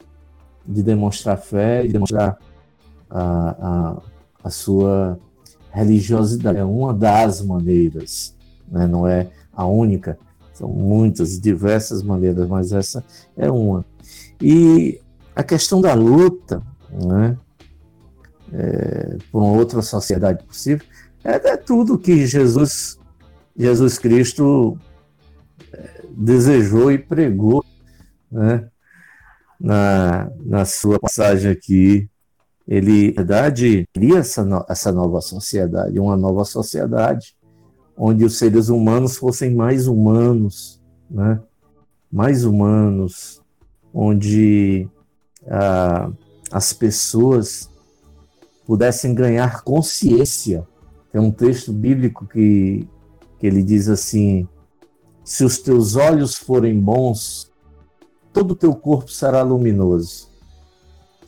de 0.66 0.82
demonstrar 0.82 1.36
fé, 1.36 1.82
de 1.82 1.92
demonstrar 1.92 2.38
a, 3.10 3.20
a, 3.60 4.02
a 4.44 4.50
sua 4.50 5.20
religiosidade. 5.72 6.58
É 6.58 6.64
uma 6.64 6.92
das 6.92 7.42
maneiras 7.42 8.34
né? 8.70 8.86
não 8.86 9.06
é 9.06 9.28
a 9.52 9.66
única, 9.66 10.18
são 10.52 10.68
muitas, 10.68 11.40
diversas 11.40 12.02
maneiras, 12.02 12.48
mas 12.48 12.72
essa 12.72 13.04
é 13.36 13.50
uma. 13.50 13.84
E 14.40 15.00
a 15.34 15.42
questão 15.42 15.80
da 15.80 15.92
luta, 15.94 16.62
né? 16.90 17.36
É, 18.52 19.16
por 19.30 19.42
uma 19.42 19.52
outra 19.52 19.80
sociedade 19.80 20.42
possível, 20.44 20.84
é, 21.22 21.34
é 21.50 21.56
tudo 21.56 21.98
que 21.98 22.26
Jesus, 22.26 22.98
Jesus 23.56 23.96
Cristo 23.96 24.76
é, 25.72 26.04
desejou 26.10 26.90
e 26.90 26.98
pregou, 26.98 27.64
né? 28.30 28.68
Na, 29.58 30.30
na 30.40 30.64
sua 30.64 30.98
passagem 30.98 31.50
aqui 31.50 32.08
ele, 32.70 33.08
na 33.08 33.24
verdade, 33.24 33.84
cria 33.92 34.18
essa, 34.18 34.44
no, 34.44 34.64
essa 34.68 34.92
nova 34.92 35.20
sociedade, 35.20 35.98
uma 35.98 36.16
nova 36.16 36.44
sociedade 36.44 37.34
onde 37.96 38.24
os 38.24 38.38
seres 38.38 38.68
humanos 38.68 39.16
fossem 39.16 39.52
mais 39.52 39.88
humanos, 39.88 40.80
né? 41.10 41.40
mais 42.10 42.44
humanos, 42.44 43.42
onde 43.92 44.88
ah, 45.48 46.10
as 46.52 46.72
pessoas 46.72 47.68
pudessem 48.64 49.14
ganhar 49.14 49.62
consciência. 49.62 50.66
Tem 51.12 51.20
um 51.20 51.32
texto 51.32 51.72
bíblico 51.72 52.24
que, 52.24 52.88
que 53.38 53.46
ele 53.48 53.64
diz 53.64 53.88
assim: 53.88 54.48
se 55.24 55.44
os 55.44 55.58
teus 55.58 55.96
olhos 55.96 56.36
forem 56.36 56.80
bons, 56.80 57.52
todo 58.32 58.52
o 58.52 58.56
teu 58.56 58.74
corpo 58.74 59.10
será 59.10 59.42
luminoso. 59.42 60.29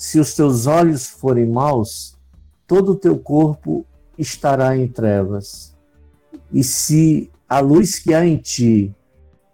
Se 0.03 0.19
os 0.19 0.35
teus 0.35 0.67
olhos 0.67 1.07
forem 1.07 1.47
maus, 1.47 2.19
todo 2.67 2.91
o 2.91 2.97
teu 2.97 3.17
corpo 3.17 3.87
estará 4.19 4.77
em 4.77 4.88
trevas. 4.88 5.77
E 6.53 6.65
se 6.65 7.31
a 7.49 7.61
luz 7.61 8.01
que 8.01 8.12
há 8.12 8.27
em 8.27 8.37
ti 8.37 8.93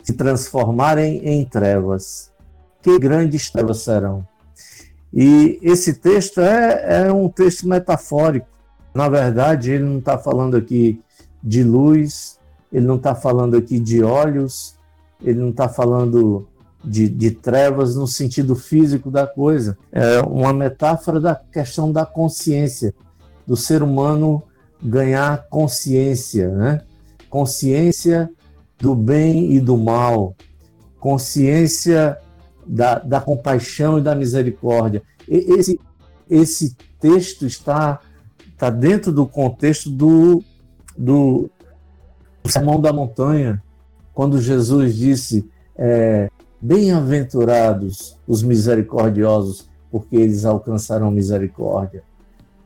se 0.03 0.15
transformarem 0.15 1.19
em 1.19 1.45
trevas, 1.45 2.33
que 2.81 2.99
grandes 2.99 3.51
trevas 3.51 3.81
serão. 3.81 4.27
E 5.13 5.59
esse 5.61 5.93
texto 5.93 6.41
é, 6.41 7.09
é 7.09 7.13
um 7.13 7.29
texto 7.29 7.69
metafórico. 7.69 8.49
Na 8.95 9.07
verdade, 9.07 9.73
ele 9.73 9.85
não 9.85 9.99
está 9.99 10.17
falando 10.17 10.57
aqui 10.57 10.99
de 11.43 11.63
luz, 11.63 12.41
ele 12.73 12.87
não 12.87 12.97
está 12.97 13.15
falando 13.15 13.55
aqui 13.55 13.79
de 13.79 14.03
olhos, 14.03 14.75
ele 15.23 15.41
não 15.41 15.51
está 15.51 15.69
falando 15.69 16.49
de, 16.85 17.09
de 17.09 17.31
trevas 17.31 17.97
no 17.97 18.07
sentido 18.07 18.55
físico 18.55 19.11
da 19.11 19.27
coisa. 19.27 19.77
É 19.93 20.21
uma 20.21 20.53
metáfora 20.53 21.21
da 21.21 21.35
questão 21.35 21.91
da 21.93 22.07
consciência, 22.07 22.95
do 23.47 23.57
ser 23.57 23.83
humano 23.83 24.43
ganhar 24.83 25.47
consciência, 25.49 26.49
né? 26.49 26.83
Consciência 27.29 28.31
do 28.79 28.95
bem 28.95 29.53
e 29.53 29.61
do 29.61 29.77
mal, 29.77 30.37
consciência 31.01 32.17
da, 32.67 32.99
da 32.99 33.21
compaixão 33.21 33.99
e 33.99 34.03
da 34.03 34.15
misericórdia. 34.15 35.03
E, 35.29 35.37
esse, 35.55 35.81
esse 36.31 36.77
texto 37.01 37.47
está, 37.47 38.01
está 38.53 38.71
dentro 38.71 39.13
do 39.13 39.27
contexto 39.27 39.91
do, 39.91 40.43
do, 40.97 41.51
Sermão 42.47 42.81
da 42.81 42.93
Montanha, 42.93 43.63
quando 44.15 44.41
Jesus 44.41 44.95
disse: 44.95 45.49
é, 45.77 46.31
Bem-aventurados 46.61 48.17
os 48.27 48.43
misericordiosos, 48.43 49.69
porque 49.91 50.17
eles 50.17 50.45
alcançarão 50.45 51.11
misericórdia. 51.11 52.03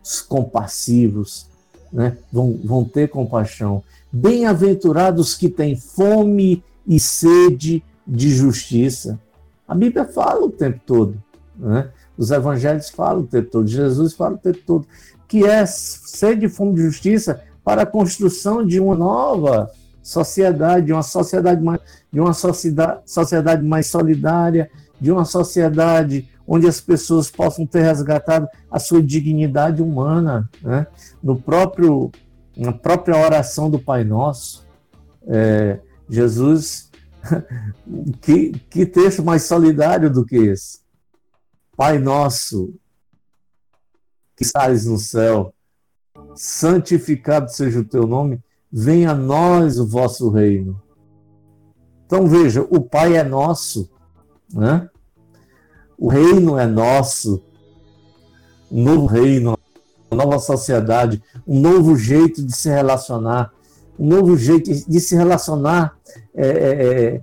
Os 0.03 0.21
compassivos 0.21 1.47
né, 1.93 2.17
vão, 2.33 2.59
vão 2.65 2.85
ter 2.85 3.09
compaixão. 3.09 3.83
Bem-aventurados 4.11 5.35
que 5.35 5.49
têm 5.49 5.77
fome 5.77 6.63
e 6.87 6.99
sede 6.99 7.83
de 8.07 8.31
justiça. 8.31 9.19
A 9.69 9.75
Bíblia 9.75 10.05
fala 10.05 10.45
o 10.47 10.51
tempo 10.51 10.81
todo, 10.87 11.23
né? 11.57 11.91
os 12.17 12.31
evangelhos 12.31 12.91
falam 12.91 13.23
o 13.23 13.27
tempo 13.27 13.51
todo, 13.51 13.67
Jesus 13.67 14.13
fala 14.13 14.35
o 14.35 14.39
tempo 14.39 14.59
todo, 14.67 14.87
que 15.29 15.45
é 15.47 15.65
sede 15.67 16.47
e 16.47 16.49
fome 16.49 16.75
de 16.75 16.83
justiça 16.83 17.43
para 17.65 17.83
a 17.83 17.87
construção 17.87 18.67
de 18.67 18.81
uma 18.81 18.97
nova 18.97 19.71
sociedade, 20.03 20.87
de 20.87 20.93
uma 20.93 21.03
sociedade 21.03 21.63
mais, 21.63 21.81
de 22.13 22.21
uma 22.21 22.35
sociedade, 22.35 23.01
sociedade 23.07 23.65
mais 23.65 23.87
solidária, 23.87 24.71
de 25.01 25.11
uma 25.11 25.25
sociedade 25.25 26.29
onde 26.47 26.67
as 26.67 26.81
pessoas 26.81 27.31
possam 27.31 27.65
ter 27.67 27.83
resgatado 27.83 28.49
a 28.71 28.79
sua 28.79 29.03
dignidade 29.03 29.81
humana, 29.81 30.51
né? 30.61 30.87
no 31.23 31.41
próprio 31.41 32.11
na 32.57 32.73
própria 32.73 33.17
oração 33.17 33.71
do 33.71 33.79
Pai 33.79 34.05
Nosso, 34.05 34.67
é, 35.27 35.81
Jesus, 36.09 36.91
que, 38.21 38.53
que 38.71 38.85
texto 38.85 39.23
mais 39.23 39.45
solidário 39.45 40.11
do 40.11 40.25
que 40.25 40.37
esse? 40.37 40.81
Pai 41.77 41.99
Nosso, 41.99 42.75
que 44.37 44.45
estás 44.45 44.85
no 44.85 44.99
céu, 44.99 45.55
santificado 46.35 47.51
seja 47.51 47.81
o 47.81 47.85
teu 47.85 48.07
nome, 48.07 48.39
venha 48.73 49.11
a 49.11 49.15
nós 49.15 49.79
o 49.79 49.87
vosso 49.87 50.31
reino. 50.31 50.81
Então 52.07 52.27
veja, 52.27 52.67
o 52.71 52.81
Pai 52.81 53.17
é 53.17 53.23
nosso, 53.23 53.91
né? 54.53 54.89
o 55.99 56.09
reino 56.09 56.59
é 56.59 56.67
nosso, 56.67 57.43
um 58.71 58.83
novo 58.83 59.07
reino, 59.07 59.59
uma 60.11 60.25
nova 60.25 60.39
sociedade, 60.39 61.23
um 61.47 61.61
novo 61.61 61.97
jeito 61.97 62.43
de 62.45 62.55
se 62.55 62.71
relacionar, 62.71 63.53
um 63.99 64.07
novo 64.07 64.37
jeito 64.37 64.73
de 64.89 65.01
se 65.01 65.15
relacionar 65.15 65.97
é, 66.35 66.47
é, 66.47 67.15
é 67.15 67.21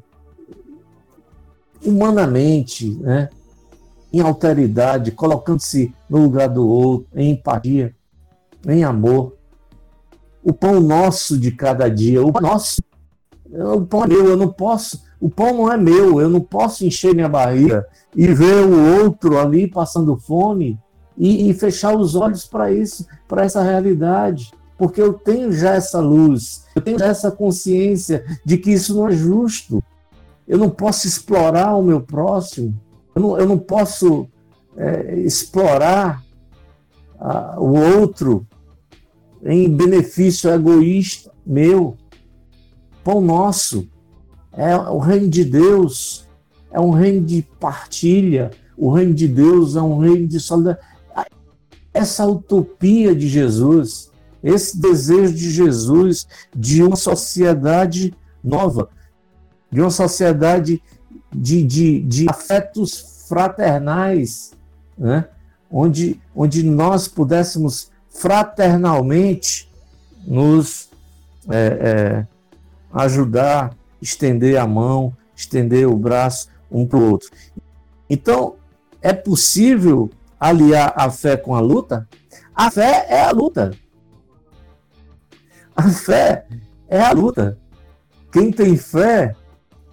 humanamente, 1.83 2.91
né? 2.99 3.29
em 4.11 4.21
alteridade, 4.21 5.11
colocando-se 5.11 5.93
no 6.09 6.23
lugar 6.23 6.49
do 6.49 6.67
outro, 6.67 7.07
em 7.15 7.31
empatia, 7.31 7.95
em 8.67 8.83
amor 8.83 9.38
o 10.43 10.53
pão 10.53 10.79
nosso 10.79 11.37
de 11.37 11.51
cada 11.51 11.89
dia, 11.89 12.23
o 12.23 12.31
nosso. 12.31 12.81
O 13.51 13.81
pão 13.81 14.03
é 14.03 14.07
meu, 14.07 14.27
eu 14.27 14.37
não 14.37 14.49
posso. 14.49 15.03
O 15.19 15.29
pão 15.29 15.53
não 15.53 15.71
é 15.71 15.77
meu, 15.77 16.21
eu 16.21 16.29
não 16.29 16.39
posso 16.39 16.85
encher 16.85 17.13
minha 17.13 17.27
barriga 17.27 17.85
e 18.15 18.27
ver 18.27 18.63
o 18.63 19.03
outro 19.03 19.37
ali 19.37 19.67
passando 19.67 20.17
fome 20.17 20.79
e, 21.17 21.49
e 21.49 21.53
fechar 21.53 21.93
os 21.95 22.15
olhos 22.15 22.45
para 22.45 22.71
isso, 22.71 23.05
para 23.27 23.43
essa 23.43 23.61
realidade. 23.61 24.51
Porque 24.77 25.01
eu 25.01 25.13
tenho 25.13 25.51
já 25.51 25.73
essa 25.73 25.99
luz, 25.99 26.63
eu 26.73 26.81
tenho 26.81 26.97
já 26.97 27.07
essa 27.07 27.29
consciência 27.29 28.23
de 28.45 28.57
que 28.57 28.71
isso 28.71 28.95
não 28.95 29.09
é 29.09 29.11
justo. 29.11 29.83
Eu 30.47 30.57
não 30.57 30.69
posso 30.69 31.05
explorar 31.05 31.75
o 31.75 31.83
meu 31.83 32.01
próximo, 32.01 32.79
eu 33.13 33.21
não, 33.21 33.37
eu 33.37 33.45
não 33.45 33.57
posso 33.59 34.27
é, 34.77 35.15
explorar 35.19 36.23
a, 37.19 37.59
o 37.59 37.77
outro 38.01 38.47
em 39.43 39.69
benefício 39.69 40.49
egoísta 40.49 41.31
meu. 41.45 41.97
Pão 43.03 43.21
nosso 43.21 43.87
é 44.51 44.75
o 44.75 44.99
reino 44.99 45.29
de 45.29 45.43
Deus, 45.43 46.27
é 46.71 46.79
um 46.79 46.91
reino 46.91 47.25
de 47.25 47.41
partilha, 47.59 48.51
o 48.77 48.91
reino 48.91 49.13
de 49.13 49.27
Deus 49.27 49.75
é 49.75 49.81
um 49.81 49.97
reino 49.97 50.27
de 50.27 50.39
solidariedade. 50.39 50.89
Essa 51.93 52.27
utopia 52.27 53.15
de 53.15 53.27
Jesus, 53.27 54.11
esse 54.43 54.79
desejo 54.79 55.33
de 55.33 55.49
Jesus 55.49 56.27
de 56.55 56.83
uma 56.83 56.95
sociedade 56.95 58.13
nova, 58.43 58.89
de 59.71 59.81
uma 59.81 59.89
sociedade 59.89 60.81
de, 61.31 61.63
de, 61.63 62.01
de 62.01 62.25
afetos 62.29 63.25
fraternais, 63.27 64.51
né? 64.97 65.27
onde, 65.69 66.19
onde 66.35 66.63
nós 66.63 67.07
pudéssemos 67.07 67.91
fraternalmente 68.09 69.69
nos 70.25 70.89
é, 71.49 71.57
é, 71.57 72.27
ajudar, 72.93 73.75
estender 74.01 74.57
a 74.57 74.67
mão, 74.67 75.15
estender 75.35 75.87
o 75.87 75.95
braço 75.95 76.49
um 76.71 76.85
para 76.85 76.99
o 76.99 77.09
outro. 77.09 77.29
Então, 78.09 78.55
é 79.01 79.13
possível 79.13 80.09
aliar 80.39 80.93
a 80.95 81.09
fé 81.09 81.37
com 81.37 81.55
a 81.55 81.59
luta? 81.59 82.07
A 82.53 82.69
fé 82.69 83.05
é 83.09 83.21
a 83.21 83.31
luta. 83.31 83.71
A 85.75 85.83
fé 85.89 86.45
é 86.87 86.99
a 86.99 87.11
luta. 87.11 87.57
Quem 88.31 88.51
tem 88.51 88.77
fé 88.77 89.35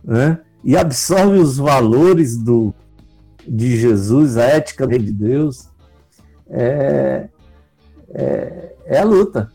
né, 0.02 0.38
e 0.62 0.76
absorve 0.76 1.38
os 1.38 1.56
valores 1.56 2.36
do, 2.36 2.74
de 3.46 3.76
Jesus, 3.76 4.36
a 4.36 4.44
ética 4.44 4.86
de 4.86 4.98
Deus, 5.12 5.68
é, 6.48 7.28
é, 8.16 8.74
é 8.86 8.98
a 8.98 9.04
luta. 9.04 9.52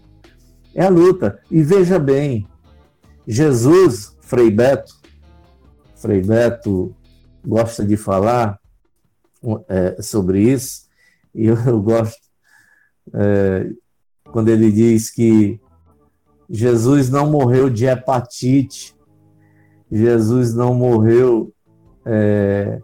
É 0.75 0.85
a 0.85 0.89
luta. 0.89 1.39
E 1.49 1.63
veja 1.63 1.97
bem, 1.97 2.47
Jesus, 3.27 4.15
Frei 4.21 4.49
Beto, 4.49 4.93
Frei 5.95 6.21
Beto 6.21 6.95
gosta 7.45 7.83
de 7.83 7.97
falar 7.97 8.59
é, 9.67 10.01
sobre 10.01 10.41
isso, 10.41 10.87
e 11.33 11.47
eu, 11.47 11.57
eu 11.65 11.81
gosto 11.81 12.21
é, 13.13 13.69
quando 14.25 14.49
ele 14.49 14.71
diz 14.71 15.09
que 15.09 15.59
Jesus 16.49 17.09
não 17.09 17.29
morreu 17.29 17.69
de 17.69 17.85
hepatite, 17.85 18.95
Jesus 19.91 20.53
não 20.53 20.73
morreu 20.73 21.53
é, 22.05 22.81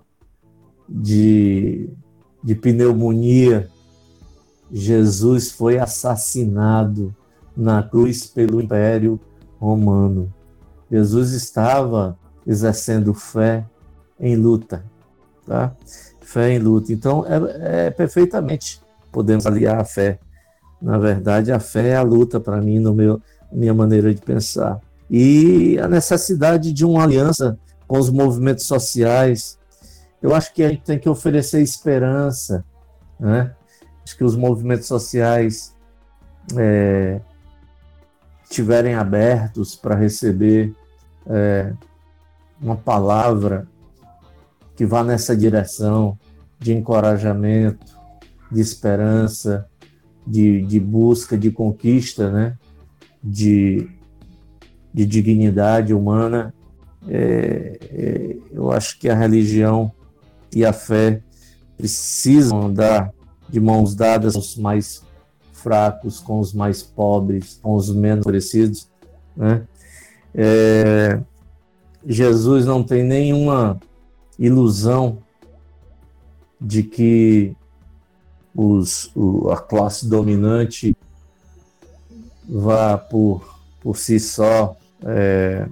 de, 0.87 1.89
de 2.43 2.55
pneumonia, 2.55 3.69
Jesus 4.71 5.51
foi 5.51 5.77
assassinado 5.77 7.15
na 7.55 7.81
cruz 7.81 8.25
pelo 8.25 8.61
Império 8.61 9.19
Romano. 9.59 10.33
Jesus 10.91 11.31
estava 11.31 12.17
exercendo 12.45 13.13
fé 13.13 13.65
em 14.19 14.35
luta, 14.35 14.83
tá? 15.45 15.75
Fé 16.21 16.51
em 16.51 16.59
luta. 16.59 16.91
Então, 16.91 17.25
é, 17.25 17.87
é 17.87 17.91
perfeitamente 17.91 18.81
podemos 19.17 19.47
aliar 19.47 19.79
a 19.79 19.83
fé. 19.83 20.19
Na 20.79 20.99
verdade, 20.99 21.51
a 21.51 21.59
fé 21.59 21.89
é 21.89 21.95
a 21.95 22.03
luta 22.03 22.39
para 22.39 22.61
mim, 22.61 22.77
no 22.77 22.93
meu 22.93 23.19
minha 23.51 23.73
maneira 23.73 24.13
de 24.13 24.21
pensar. 24.21 24.79
E 25.09 25.79
a 25.79 25.87
necessidade 25.87 26.71
de 26.71 26.85
uma 26.85 27.03
aliança 27.03 27.57
com 27.87 27.97
os 27.97 28.11
movimentos 28.11 28.65
sociais. 28.65 29.57
Eu 30.21 30.35
acho 30.35 30.53
que 30.53 30.61
a 30.63 30.69
gente 30.69 30.83
tem 30.83 30.99
que 30.99 31.09
oferecer 31.09 31.61
esperança, 31.61 32.63
né? 33.19 33.55
Que 34.13 34.23
os 34.23 34.35
movimentos 34.35 34.87
sociais 34.87 35.75
é, 36.55 37.19
estiverem 38.43 38.95
abertos 38.95 39.75
para 39.75 39.95
receber 39.95 40.73
é, 41.25 41.73
uma 42.61 42.75
palavra 42.75 43.67
que 44.75 44.85
vá 44.85 45.03
nessa 45.03 45.35
direção 45.35 46.17
de 46.59 46.73
encorajamento, 46.73 47.97
de 48.51 48.61
esperança, 48.61 49.67
de, 50.25 50.61
de 50.61 50.79
busca, 50.79 51.37
de 51.37 51.51
conquista, 51.51 52.31
né? 52.31 52.57
de, 53.23 53.89
de 54.93 55.05
dignidade 55.05 55.93
humana, 55.93 56.53
é, 57.07 57.79
é, 57.81 58.37
eu 58.51 58.71
acho 58.71 58.99
que 58.99 59.09
a 59.09 59.15
religião 59.15 59.91
e 60.53 60.65
a 60.65 60.73
fé 60.73 61.21
precisam 61.77 62.67
andar 62.67 63.11
de 63.49 63.59
mãos 63.59 63.95
dadas 63.95 64.33
com 64.33 64.39
os 64.39 64.55
mais 64.57 65.03
fracos, 65.53 66.19
com 66.19 66.39
os 66.39 66.53
mais 66.53 66.83
pobres, 66.83 67.59
com 67.61 67.75
os 67.75 67.89
menos 67.93 68.23
favorecidos. 68.23 68.89
Né? 69.35 69.63
É, 70.33 71.19
Jesus 72.05 72.65
não 72.65 72.83
tem 72.83 73.03
nenhuma 73.03 73.79
ilusão 74.37 75.19
de 76.59 76.83
que 76.83 77.55
os, 78.55 79.11
o, 79.15 79.49
a 79.51 79.57
classe 79.57 80.07
dominante 80.07 80.95
vá 82.47 82.97
por, 82.97 83.59
por 83.81 83.97
si 83.97 84.19
só 84.19 84.75
é, 85.03 85.67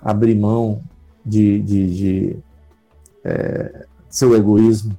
abrir 0.00 0.36
mão 0.36 0.82
de, 1.24 1.60
de, 1.60 1.96
de 1.96 2.36
é, 3.24 3.86
seu 4.08 4.36
egoísmo. 4.36 4.96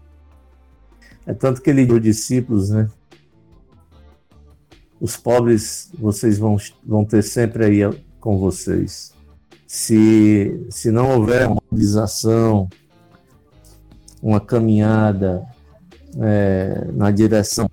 É 1.27 1.33
tanto 1.33 1.61
que 1.61 1.69
ele 1.69 1.85
deu 1.85 1.99
discípulos, 1.99 2.69
né? 2.69 2.87
Os 4.99 5.17
pobres 5.17 5.91
vocês 5.99 6.39
vão, 6.39 6.55
vão 6.85 7.03
ter 7.03 7.21
sempre 7.21 7.65
aí 7.65 8.03
com 8.21 8.37
vocês. 8.37 9.13
Se, 9.67 10.65
se 10.69 10.89
não 10.89 11.11
houver 11.11 11.45
uma 11.47 11.61
mobilização, 11.69 12.69
uma 14.21 14.39
caminhada 14.39 15.45
é, 16.17 16.89
na 16.93 17.11
direção 17.11 17.69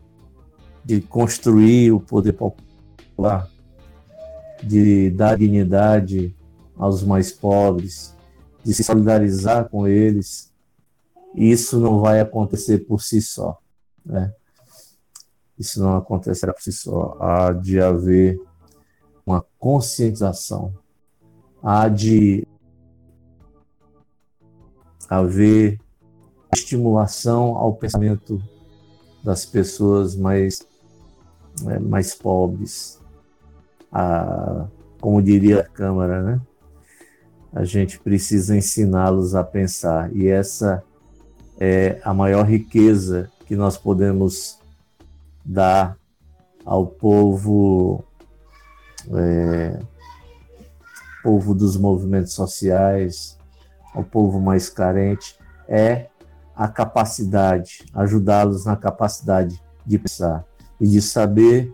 de 0.85 1.01
construir 1.01 1.93
o 1.93 2.01
poder 2.01 2.33
popular, 2.33 3.49
de 4.63 5.11
dar 5.11 5.39
dignidade 5.39 6.35
aos 6.77 7.05
mais 7.05 7.31
pobres, 7.31 8.15
de 8.65 8.75
se 8.75 8.83
solidarizar 8.83 9.69
com 9.69 9.87
eles, 9.87 10.53
isso 11.35 11.81
não 11.81 12.01
vai 12.01 12.21
acontecer 12.21 12.79
por 12.87 13.03
si 13.03 13.21
só. 13.21 13.59
Né? 14.05 14.33
Isso 15.59 15.81
não 15.81 15.97
acontecerá 15.97 16.53
por 16.53 16.63
si 16.63 16.73
só. 16.73 17.17
Há 17.21 17.53
de 17.53 17.81
haver 17.81 18.41
uma 19.27 19.45
conscientização, 19.59 20.73
há 21.63 21.89
de 21.89 22.47
haver 25.09 25.81
estimulação 26.53 27.57
ao 27.57 27.75
pensamento 27.75 28.41
das 29.25 29.45
pessoas 29.45 30.15
mais, 30.15 30.65
é, 31.67 31.79
mais 31.79 32.15
pobres. 32.15 33.01
A, 33.91 34.67
como 35.01 35.23
diria 35.23 35.61
a 35.61 35.65
Câmara, 35.65 36.23
né? 36.23 36.41
A 37.53 37.65
gente 37.65 38.01
precisa 38.01 38.57
ensiná-los 38.57 39.35
a 39.35 39.45
pensar. 39.45 40.15
E 40.15 40.27
essa 40.27 40.83
é 41.59 42.01
a 42.05 42.13
maior 42.13 42.45
riqueza 42.45 43.31
que 43.47 43.57
nós 43.57 43.77
podemos 43.77 44.59
dar 45.45 45.97
ao 46.65 46.87
povo, 46.87 48.03
é, 49.13 49.79
povo 51.23 51.55
dos 51.55 51.77
movimentos 51.77 52.33
sociais, 52.33 53.39
ao 53.95 54.03
povo 54.03 54.41
mais 54.41 54.69
carente, 54.69 55.39
é 55.69 56.07
a 56.57 56.69
capacidade, 56.69 57.85
ajudá-los 57.93 58.65
na 58.65 58.77
capacidade 58.77 59.61
de 59.85 59.99
pensar 59.99 60.45
e 60.81 60.87
de 60.87 61.03
saber 61.03 61.73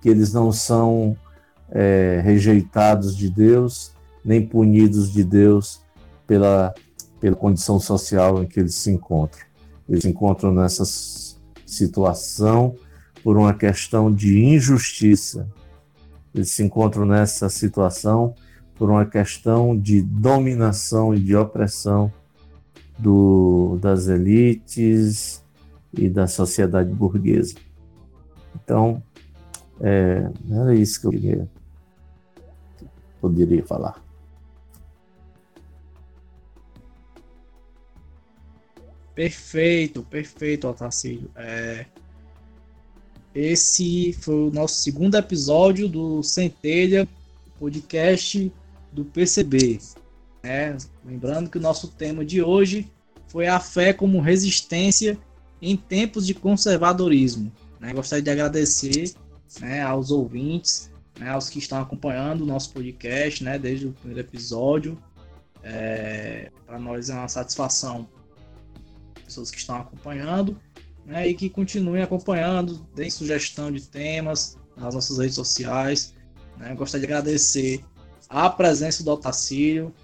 que 0.00 0.08
eles 0.08 0.32
não 0.32 0.50
são 0.50 1.16
é, 1.70 2.20
rejeitados 2.24 3.16
de 3.16 3.28
Deus, 3.28 3.92
nem 4.24 4.46
punidos 4.46 5.12
de 5.12 5.22
Deus 5.22 5.82
pela, 6.26 6.74
pela 7.20 7.36
condição 7.36 7.78
social 7.78 8.42
em 8.42 8.46
que 8.46 8.58
eles 8.58 8.74
se 8.74 8.90
encontram. 8.90 9.44
Eles 9.88 10.02
se 10.02 10.08
encontram 10.08 10.52
nessa 10.52 10.84
situação 11.66 12.74
por 13.22 13.36
uma 13.36 13.52
questão 13.52 14.12
de 14.12 14.42
injustiça. 14.42 15.48
Eles 16.34 16.50
se 16.50 16.62
encontram 16.62 17.04
nessa 17.04 17.48
situação 17.48 18.34
por 18.76 18.88
uma 18.88 19.04
questão 19.04 19.78
de 19.78 20.00
dominação 20.00 21.14
e 21.14 21.20
de 21.20 21.36
opressão 21.36 22.10
do, 22.98 23.78
das 23.80 24.08
elites 24.08 25.44
e 25.92 26.08
da 26.08 26.26
sociedade 26.26 26.90
burguesa. 26.90 27.56
Então, 28.54 29.02
é, 29.80 30.30
era 30.50 30.74
isso 30.74 31.00
que 31.00 31.06
eu 31.06 31.10
queria, 31.10 31.48
poderia 33.20 33.64
falar. 33.64 34.09
Perfeito, 39.14 40.02
perfeito, 40.02 40.68
Otacílio. 40.68 41.30
É, 41.36 41.86
esse 43.34 44.12
foi 44.14 44.34
o 44.34 44.50
nosso 44.50 44.76
segundo 44.76 45.16
episódio 45.16 45.88
do 45.88 46.22
Centelha, 46.22 47.08
podcast 47.58 48.52
do 48.92 49.04
PCB. 49.04 49.78
É, 50.42 50.76
lembrando 51.04 51.50
que 51.50 51.58
o 51.58 51.60
nosso 51.60 51.88
tema 51.88 52.24
de 52.24 52.42
hoje 52.42 52.90
foi 53.28 53.46
a 53.46 53.60
fé 53.60 53.92
como 53.92 54.20
resistência 54.20 55.18
em 55.60 55.76
tempos 55.76 56.26
de 56.26 56.34
conservadorismo. 56.34 57.52
Né? 57.78 57.92
Gostaria 57.92 58.22
de 58.22 58.30
agradecer 58.30 59.12
né, 59.60 59.82
aos 59.82 60.10
ouvintes, 60.10 60.90
né, 61.18 61.30
aos 61.30 61.48
que 61.48 61.58
estão 61.58 61.80
acompanhando 61.80 62.42
o 62.42 62.46
nosso 62.46 62.72
podcast 62.72 63.44
né, 63.44 63.58
desde 63.58 63.86
o 63.86 63.92
primeiro 63.92 64.20
episódio. 64.20 64.98
É, 65.62 66.50
Para 66.66 66.78
nós 66.78 67.10
é 67.10 67.14
uma 67.14 67.28
satisfação 67.28 68.08
pessoas 69.30 69.50
que 69.50 69.58
estão 69.58 69.76
acompanhando 69.76 70.60
né, 71.06 71.28
e 71.28 71.34
que 71.34 71.48
continuem 71.48 72.02
acompanhando, 72.02 72.86
deem 72.94 73.10
sugestão 73.10 73.70
de 73.70 73.88
temas 73.88 74.58
nas 74.76 74.94
nossas 74.94 75.18
redes 75.18 75.36
sociais. 75.36 76.12
Né? 76.58 76.74
Gostaria 76.74 77.06
de 77.06 77.12
agradecer 77.12 77.84
a 78.28 78.50
presença 78.50 79.02
do 79.04 79.10
Otacílio, 79.10 79.94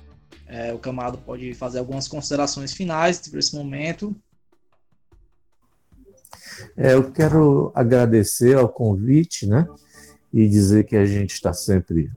é, 0.47 0.73
o 0.73 0.79
camarada 0.79 1.19
pode 1.19 1.55
fazer 1.55 1.81
algumas 1.81 2.07
considerações 2.07 2.73
finais 2.73 3.19
por 3.19 3.39
esse 3.39 3.55
momento. 3.55 4.15
É, 6.77 6.95
eu 6.95 7.11
quero 7.11 7.73
agradecer 7.75 8.57
ao 8.57 8.69
convite, 8.69 9.47
né? 9.47 9.67
E 10.33 10.49
dizer 10.49 10.85
que 10.85 10.97
a 10.97 11.05
gente 11.05 11.33
está 11.33 11.53
sempre 11.53 12.11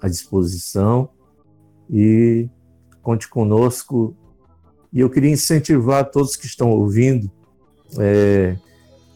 à 0.00 0.08
disposição 0.08 1.08
e 1.90 2.48
conte 3.02 3.28
conosco. 3.28 4.16
E 4.96 5.00
eu 5.00 5.10
queria 5.10 5.30
incentivar 5.30 6.10
todos 6.10 6.36
que 6.36 6.46
estão 6.46 6.70
ouvindo 6.70 7.30
é, 7.98 8.56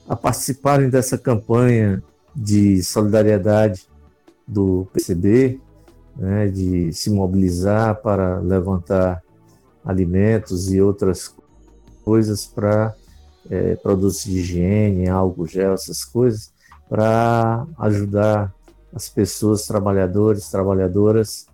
a 0.07 0.14
participarem 0.14 0.91
dessa 0.91 1.16
campanha 1.16 2.03
de 2.37 2.83
solidariedade 2.83 3.89
do 4.47 4.87
PCB, 4.93 5.59
né, 6.14 6.49
de 6.49 6.93
se 6.93 7.09
mobilizar 7.09 7.99
para 8.03 8.41
levantar 8.41 9.22
alimentos 9.83 10.70
e 10.70 10.83
outras 10.83 11.35
coisas 12.05 12.45
para 12.45 12.95
é, 13.49 13.74
produtos 13.76 14.22
de 14.24 14.39
higiene, 14.39 15.09
álcool 15.09 15.47
gel, 15.47 15.72
essas 15.72 16.05
coisas, 16.05 16.53
para 16.91 17.66
ajudar 17.78 18.55
as 18.93 19.09
pessoas, 19.09 19.66
trabalhadores, 19.66 20.51
trabalhadoras 20.51 21.47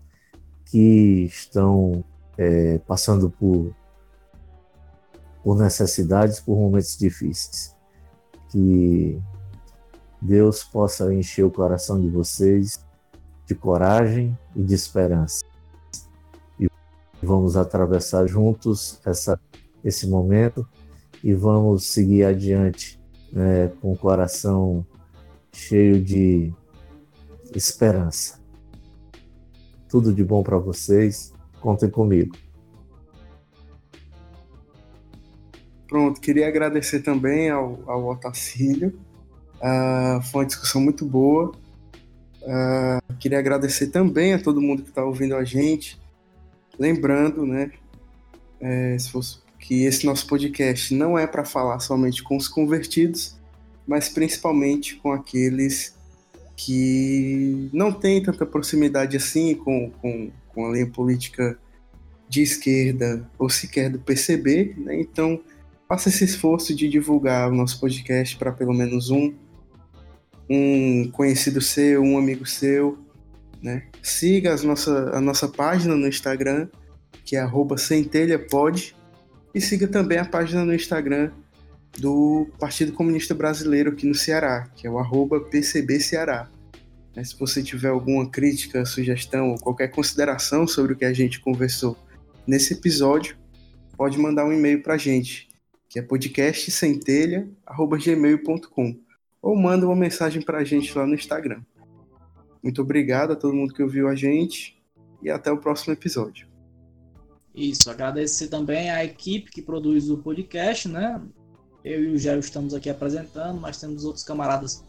que 0.65 1.27
estão 1.27 2.03
é, 2.37 2.79
passando 2.89 3.31
por, 3.31 3.73
por 5.47 5.57
necessidades, 5.57 6.41
por 6.41 6.57
momentos 6.57 6.99
difíceis. 6.99 7.73
Que 8.49 9.17
Deus 10.21 10.65
possa 10.65 11.15
encher 11.15 11.45
o 11.45 11.51
coração 11.53 12.01
de 12.01 12.09
vocês 12.09 12.85
de 13.47 13.55
coragem 13.55 14.37
e 14.57 14.63
de 14.65 14.75
esperança. 14.75 15.45
E 16.59 16.67
vamos 17.23 17.57
atravessar 17.57 18.27
juntos 18.27 18.99
essa, 19.07 19.39
esse 19.85 20.09
momento 20.09 20.67
e 21.23 21.33
vamos 21.33 21.87
seguir 21.87 22.25
adiante 22.25 23.01
né, 23.33 23.69
com 23.81 23.93
o 23.93 23.97
coração 23.97 24.85
cheio 25.53 26.03
de 26.03 26.53
esperança. 27.55 28.41
Tudo 29.89 30.13
de 30.13 30.25
bom 30.25 30.43
para 30.43 30.59
vocês. 30.59 31.33
Contem 31.61 31.89
comigo. 31.89 32.37
Pronto, 35.89 36.21
queria 36.21 36.49
agradecer 36.49 37.01
também 37.01 37.49
ao, 37.51 37.83
ao 37.87 38.09
Otacílio. 38.09 38.99
Uh, 39.57 40.21
foi 40.23 40.41
uma 40.41 40.47
discussão 40.47 40.81
muito 40.81 41.05
boa. 41.05 41.53
Uh, 42.43 43.15
queria 43.19 43.39
agradecer 43.39 43.89
também 43.89 44.35
a 44.35 44.43
todo 44.43 44.61
mundo 44.61 44.83
que 44.83 44.89
está 44.89 45.05
ouvindo 45.05 45.37
a 45.37 45.45
gente. 45.45 46.01
Lembrando, 46.79 47.47
né, 47.47 47.71
é, 48.61 48.97
fosse, 49.11 49.39
que 49.59 49.85
esse 49.85 50.05
nosso 50.05 50.27
podcast 50.27 50.95
não 50.95 51.19
é 51.19 51.27
para 51.27 51.45
falar 51.45 51.81
somente 51.81 52.23
com 52.23 52.37
os 52.37 52.49
convertidos, 52.49 53.37
mas 53.87 54.09
principalmente 54.09 54.97
com 54.97 55.13
aqueles 55.13 55.95
que 56.57 57.69
não 57.73 57.93
têm 57.93 58.23
tanta 58.23 58.47
proximidade 58.47 59.17
assim 59.17 59.55
com, 59.55 59.91
com, 59.91 60.31
com 60.49 60.67
a 60.67 60.73
linha 60.73 60.87
política 60.87 61.59
de 62.29 62.43
esquerda 62.43 63.29
ou 63.39 63.49
sequer 63.49 63.91
do 63.91 63.99
PCB, 63.99 64.75
né? 64.79 65.01
Então, 65.01 65.41
faça 65.89 66.09
esse 66.09 66.25
esforço 66.25 66.75
de 66.75 66.89
divulgar 66.89 67.51
o 67.51 67.55
nosso 67.55 67.81
podcast 67.81 68.37
para 68.37 68.53
pelo 68.53 68.75
menos 68.75 69.11
um, 69.11 69.33
um 70.49 71.11
conhecido 71.11 71.61
seu, 71.61 72.03
um 72.03 72.19
amigo 72.19 72.47
seu, 72.47 72.99
né? 73.63 73.85
Siga 74.03 74.53
as 74.53 74.63
nossa, 74.63 75.11
a 75.11 75.21
nossa 75.21 75.49
página 75.49 75.95
no 75.97 76.07
Instagram, 76.07 76.69
que 77.25 77.37
é 77.37 77.47
centelhapod, 77.79 78.95
e 79.55 79.61
siga 79.61 79.89
também 79.89 80.19
a 80.19 80.25
página 80.25 80.65
no 80.65 80.75
Instagram 80.75 81.31
do 81.99 82.49
Partido 82.59 82.93
Comunista 82.93 83.35
Brasileiro 83.35 83.91
aqui 83.91 84.07
no 84.07 84.15
Ceará, 84.15 84.69
que 84.77 84.87
é 84.87 84.91
o 84.91 84.99
arroba 84.99 85.41
PCB 85.41 85.99
Ceará. 86.01 86.49
Né, 87.15 87.25
se 87.25 87.39
você 87.39 87.63
tiver 87.63 87.89
alguma 87.89 88.29
crítica, 88.29 88.85
sugestão 88.85 89.51
ou 89.51 89.59
qualquer 89.59 89.89
consideração 89.89 90.67
sobre 90.67 90.93
o 90.93 90.97
que 90.97 91.07
a 91.07 91.13
gente 91.13 91.41
conversou 91.41 91.97
nesse 92.47 92.75
episódio, 92.75 93.37
pode 93.97 94.19
mandar 94.19 94.45
um 94.45 94.53
e-mail 94.53 94.83
para 94.83 94.95
a 94.95 94.99
gente, 94.99 95.46
que 95.97 96.01
é 96.01 96.03
podcastcentelha.gmail.com 96.03 99.01
ou 99.41 99.57
manda 99.57 99.87
uma 99.87 99.97
mensagem 99.97 100.43
para 100.43 100.59
a 100.59 100.65
gente 100.65 100.95
lá 100.95 101.07
no 101.07 101.15
Instagram. 101.15 101.63
Muito 102.63 102.83
obrigado 102.83 103.33
a 103.33 103.37
todo 103.37 103.55
mundo 103.55 103.73
que 103.73 103.83
ouviu 103.83 104.07
a 104.07 104.15
gente 104.15 104.79
e 105.23 105.31
até 105.31 105.51
o 105.51 105.57
próximo 105.57 105.95
episódio. 105.95 106.47
Isso, 107.55 107.91
agradecer 107.91 108.49
também 108.49 108.91
à 108.91 109.03
equipe 109.07 109.51
que 109.51 109.63
produz 109.63 110.11
o 110.11 110.19
podcast, 110.19 110.87
né? 110.87 111.19
Eu 111.83 112.05
e 112.05 112.09
o 112.09 112.19
Jair 112.19 112.41
estamos 112.41 112.75
aqui 112.75 112.91
apresentando, 112.91 113.59
mas 113.59 113.81
temos 113.81 114.05
outros 114.05 114.23
camaradas 114.23 114.85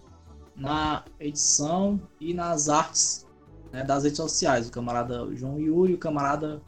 na 0.58 1.06
edição 1.22 2.02
e 2.20 2.34
nas 2.34 2.68
artes 2.68 3.26
né, 3.72 3.82
das 3.82 4.04
redes 4.04 4.18
sociais, 4.18 4.68
o 4.68 4.72
camarada 4.72 5.34
João 5.38 5.58
Yuri 5.58 5.94
e 5.94 5.96
o 5.96 6.00
camarada 6.00 6.62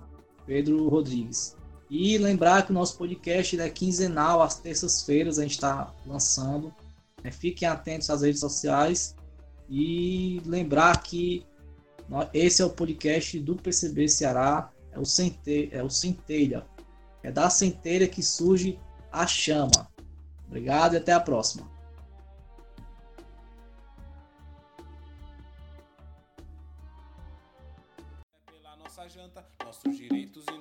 Pedro 0.45 0.87
Rodrigues. 0.87 1.58
E 1.89 2.17
lembrar 2.17 2.65
que 2.65 2.71
o 2.71 2.73
nosso 2.73 2.97
podcast 2.97 3.59
é 3.59 3.69
quinzenal, 3.69 4.41
às 4.41 4.59
terças-feiras 4.59 5.39
a 5.39 5.41
gente 5.41 5.53
está 5.53 5.91
lançando. 6.05 6.73
Né, 7.23 7.31
fiquem 7.31 7.67
atentos 7.67 8.09
às 8.09 8.21
redes 8.21 8.39
sociais 8.39 9.15
e 9.69 10.41
lembrar 10.45 11.01
que 11.01 11.45
esse 12.33 12.61
é 12.61 12.65
o 12.65 12.69
podcast 12.69 13.39
do 13.39 13.55
PCB 13.55 14.07
Ceará, 14.07 14.71
é 14.91 14.99
o, 14.99 15.05
Cente, 15.05 15.69
é 15.71 15.83
o 15.83 15.89
Centelha. 15.89 16.65
É 17.21 17.31
da 17.31 17.49
centelha 17.49 18.07
que 18.07 18.23
surge 18.23 18.79
a 19.11 19.27
chama. 19.27 19.89
Obrigado 20.47 20.93
e 20.93 20.97
até 20.97 21.11
a 21.11 21.19
próxima. 21.19 21.69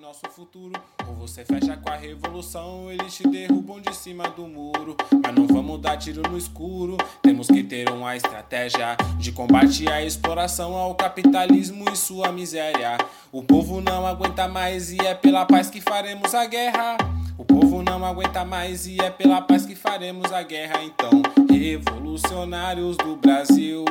Nosso 0.08 0.26
futuro. 0.30 0.72
Ou 1.06 1.14
você 1.16 1.44
fecha 1.44 1.76
com 1.76 1.90
a 1.90 1.96
revolução, 1.96 2.90
eles 2.90 3.14
te 3.14 3.28
derrubam 3.28 3.78
de 3.78 3.94
cima 3.94 4.26
do 4.30 4.48
muro. 4.48 4.96
Mas 5.22 5.34
não 5.34 5.46
vamos 5.46 5.78
dar 5.82 5.98
tiro 5.98 6.22
no 6.22 6.38
escuro, 6.38 6.96
temos 7.20 7.46
que 7.46 7.62
ter 7.62 7.90
uma 7.90 8.16
estratégia 8.16 8.96
de 9.18 9.30
combate 9.32 9.86
à 9.86 10.02
exploração, 10.02 10.74
ao 10.74 10.94
capitalismo 10.94 11.84
e 11.92 11.96
sua 11.96 12.32
miséria. 12.32 12.96
O 13.30 13.42
povo 13.42 13.82
não 13.82 14.06
aguenta 14.06 14.48
mais 14.48 14.90
e 14.90 14.98
é 14.98 15.14
pela 15.14 15.44
paz 15.44 15.68
que 15.68 15.82
faremos 15.82 16.34
a 16.34 16.46
guerra. 16.46 16.96
O 17.36 17.44
povo 17.44 17.82
não 17.82 18.02
aguenta 18.02 18.46
mais 18.46 18.86
e 18.86 18.98
é 18.98 19.10
pela 19.10 19.42
paz 19.42 19.66
que 19.66 19.74
faremos 19.74 20.32
a 20.32 20.42
guerra. 20.42 20.82
Então, 20.84 21.10
revolucionários 21.50 22.96
do 22.96 23.14
Brasil, 23.16 23.84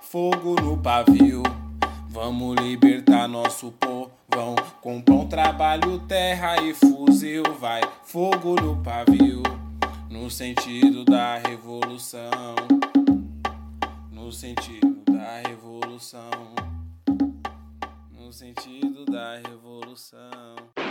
fogo 0.00 0.54
no 0.60 0.78
pavio. 0.78 1.42
Vamos 2.08 2.54
libertar 2.62 3.26
nosso 3.26 3.72
com 4.82 5.00
pão, 5.00 5.26
trabalho, 5.26 5.98
terra 6.00 6.62
e 6.62 6.74
fuzil. 6.74 7.42
Vai 7.58 7.80
fogo 8.04 8.54
no 8.60 8.82
pavio, 8.82 9.42
no 10.10 10.30
sentido 10.30 11.04
da 11.04 11.38
revolução. 11.38 12.54
No 14.12 14.30
sentido 14.30 15.02
da 15.10 15.48
revolução. 15.48 16.54
No 18.10 18.32
sentido 18.32 19.06
da 19.06 19.36
revolução. 19.36 20.85